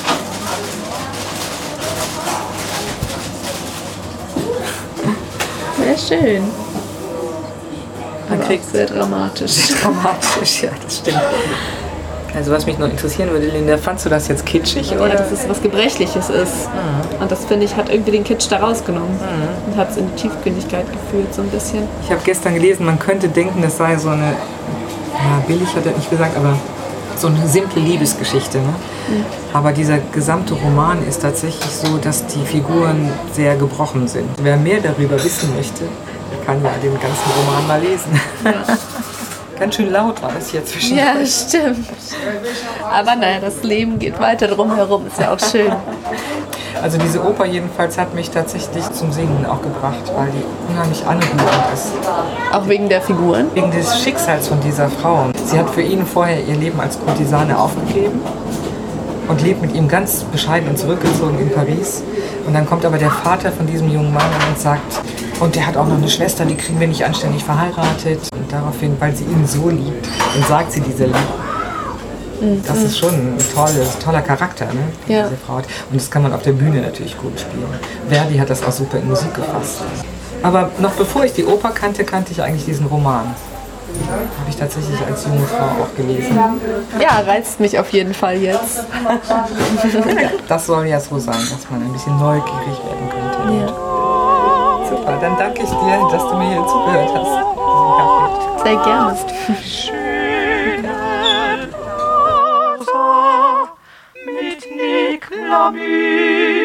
Sehr 5.97 5.97
schön. 6.19 6.43
Man 8.29 8.39
Aber 8.39 8.47
kriegt 8.47 8.65
sehr 8.71 8.85
dramatisch. 8.85 9.67
dramatisch, 9.81 10.63
ja, 10.63 10.69
das 10.83 10.97
stimmt. 10.97 11.19
Also 12.35 12.51
was 12.51 12.65
mich 12.65 12.79
noch 12.79 12.89
interessieren 12.89 13.29
würde, 13.31 13.47
Linda, 13.47 13.77
fandst 13.77 14.05
du 14.05 14.09
das 14.09 14.27
jetzt 14.27 14.45
kitschig 14.45 14.91
Ja, 14.91 14.97
oder? 14.97 15.15
dass 15.15 15.31
es 15.31 15.47
was 15.47 15.61
Gebrechliches 15.61 16.29
ist. 16.29 16.69
Und 17.19 17.31
das 17.31 17.45
finde 17.45 17.65
ich, 17.65 17.75
hat 17.75 17.89
irgendwie 17.89 18.11
den 18.11 18.23
Kitsch 18.23 18.47
da 18.49 18.57
rausgenommen. 18.57 19.19
Und 19.67 19.77
hat 19.77 19.91
es 19.91 19.97
in 19.97 20.07
die 20.07 20.21
Tiefgründigkeit 20.21 20.85
geführt, 20.91 21.33
so 21.33 21.41
ein 21.41 21.49
bisschen. 21.49 21.83
Ich 22.03 22.09
habe 22.11 22.21
gestern 22.23 22.55
gelesen, 22.55 22.85
man 22.85 22.97
könnte 22.97 23.27
denken, 23.29 23.61
das 23.61 23.77
sei 23.77 23.97
so 23.97 24.09
eine, 24.09 24.31
ja, 24.31 25.43
billig 25.47 25.75
hat 25.75 25.85
er 25.85 25.91
nicht 25.91 26.09
gesagt, 26.09 26.35
aber 26.35 26.57
so 27.15 27.27
eine 27.27 27.47
simple 27.47 27.79
Liebesgeschichte. 27.81 28.57
Ne? 28.57 28.73
Aber 29.53 29.71
dieser 29.71 29.99
gesamte 30.11 30.55
Roman 30.55 31.05
ist 31.07 31.21
tatsächlich 31.21 31.71
so, 31.71 31.97
dass 31.97 32.25
die 32.25 32.43
Figuren 32.43 33.09
sehr 33.31 33.55
gebrochen 33.55 34.07
sind. 34.07 34.27
Wer 34.41 34.57
mehr 34.57 34.79
darüber 34.81 35.23
wissen 35.23 35.53
möchte, 35.55 35.83
der 35.83 36.45
kann 36.45 36.63
ja 36.63 36.71
den 36.81 36.93
ganzen 36.93 37.31
Roman 37.37 37.67
mal 37.67 37.79
lesen. 37.79 38.19
Ganz 39.63 39.75
schön 39.75 39.93
laut 39.93 40.21
war 40.21 40.29
das 40.33 40.49
hier 40.49 40.65
zwischen. 40.65 40.97
Ja, 40.97 41.25
stimmt. 41.25 41.87
Aber 42.91 43.15
naja, 43.15 43.39
das 43.39 43.63
Leben 43.63 43.97
geht 43.97 44.19
weiter 44.19 44.47
drumherum, 44.47 45.07
ist 45.07 45.17
ja 45.17 45.33
auch 45.33 45.39
schön. 45.39 45.71
Also 46.81 46.97
diese 46.97 47.25
Oper 47.25 47.45
jedenfalls 47.45 47.97
hat 47.97 48.13
mich 48.13 48.29
tatsächlich 48.29 48.91
zum 48.91 49.13
Singen 49.13 49.45
auch 49.45 49.61
gebracht, 49.61 50.11
weil 50.17 50.27
die 50.31 50.43
unheimlich 50.69 51.05
anrührend 51.05 51.73
ist. 51.73 51.93
Auch 52.51 52.67
wegen 52.67 52.89
der 52.89 53.01
Figuren. 53.01 53.45
Wegen 53.53 53.71
des 53.71 54.03
Schicksals 54.03 54.49
von 54.49 54.59
dieser 54.59 54.89
Frau. 54.89 55.27
Sie 55.45 55.57
hat 55.57 55.69
für 55.69 55.81
ihn 55.81 56.05
vorher 56.05 56.43
ihr 56.43 56.57
Leben 56.57 56.81
als 56.81 56.99
Kurtisane 56.99 57.57
aufgegeben 57.57 58.19
und 59.29 59.41
lebt 59.43 59.61
mit 59.61 59.73
ihm 59.73 59.87
ganz 59.87 60.25
bescheiden 60.25 60.67
und 60.67 60.77
zurückgezogen 60.77 61.39
in 61.39 61.49
Paris. 61.49 62.03
Und 62.45 62.53
dann 62.53 62.65
kommt 62.65 62.83
aber 62.83 62.97
der 62.97 63.11
Vater 63.11 63.49
von 63.49 63.65
diesem 63.65 63.89
jungen 63.89 64.13
Mann 64.13 64.29
und 64.49 64.59
sagt, 64.59 64.99
Und 65.43 65.57
der 65.57 65.67
hat 65.67 65.75
auch 65.75 65.85
noch 65.85 65.97
eine 65.97 66.07
Schwester, 66.07 66.45
die 66.45 66.55
kriegen 66.55 66.79
wir 66.79 66.87
nicht 66.87 67.03
anständig 67.03 67.43
verheiratet. 67.43 68.21
Und 68.33 68.49
daraufhin, 68.49 68.95
weil 68.99 69.13
sie 69.13 69.25
ihn 69.25 69.45
so 69.45 69.67
liebt, 69.69 70.07
dann 70.33 70.43
sagt 70.47 70.71
sie 70.71 70.79
diese 70.79 71.03
Liebe. 71.03 71.17
Das 72.65 72.77
ist 72.77 72.97
schon 72.97 73.13
ein 73.13 73.37
tolles, 73.53 73.99
toller 73.99 74.21
Charakter, 74.21 74.67
ne? 74.67 74.81
Ja. 75.07 75.23
diese 75.23 75.35
Frau. 75.35 75.57
hat. 75.57 75.65
Und 75.91 75.99
das 75.99 76.09
kann 76.09 76.23
man 76.23 76.31
auf 76.31 76.43
der 76.43 76.53
Bühne 76.53 76.79
natürlich 76.79 77.17
gut 77.17 77.37
spielen. 77.37 77.67
Verdi 78.09 78.37
hat 78.37 78.49
das 78.49 78.63
auch 78.63 78.71
super 78.71 78.99
in 78.99 79.09
Musik 79.09 79.33
gefasst. 79.33 79.81
Aber 80.43 80.71
noch 80.79 80.91
bevor 80.91 81.25
ich 81.25 81.33
die 81.33 81.45
Oper 81.45 81.71
kannte, 81.71 82.05
kannte 82.05 82.31
ich 82.31 82.41
eigentlich 82.41 82.63
diesen 82.63 82.85
Roman. 82.85 83.35
Habe 84.09 84.49
ich 84.49 84.55
tatsächlich 84.55 84.97
als 85.05 85.25
junge 85.25 85.45
Frau 85.45 85.83
auch 85.83 85.95
gelesen. 85.97 86.39
Ja, 87.01 87.19
reizt 87.19 87.59
mich 87.59 87.77
auf 87.77 87.89
jeden 87.91 88.13
Fall 88.13 88.37
jetzt. 88.37 88.85
Das 90.47 90.65
soll 90.65 90.87
ja 90.87 91.01
so 91.01 91.19
sein, 91.19 91.35
dass 91.35 91.69
man 91.69 91.81
ein 91.81 91.91
bisschen 91.91 92.17
neugierig 92.17 92.79
werden 92.85 93.09
könnte. 93.09 93.65
Ja. 93.65 93.82
Super, 95.03 95.17
dann 95.19 95.37
danke 95.37 95.63
ich 95.63 95.69
dir, 95.69 96.07
dass 96.09 96.29
du 96.29 96.37
mir 96.37 96.47
hier 96.47 96.65
zugehört 96.65 97.09
hast. 97.13 98.63
Sehr 98.63 98.77
gerne. 98.77 99.17
mit 104.25 104.65
Nick 104.71 105.29
Lamü. 105.49 106.62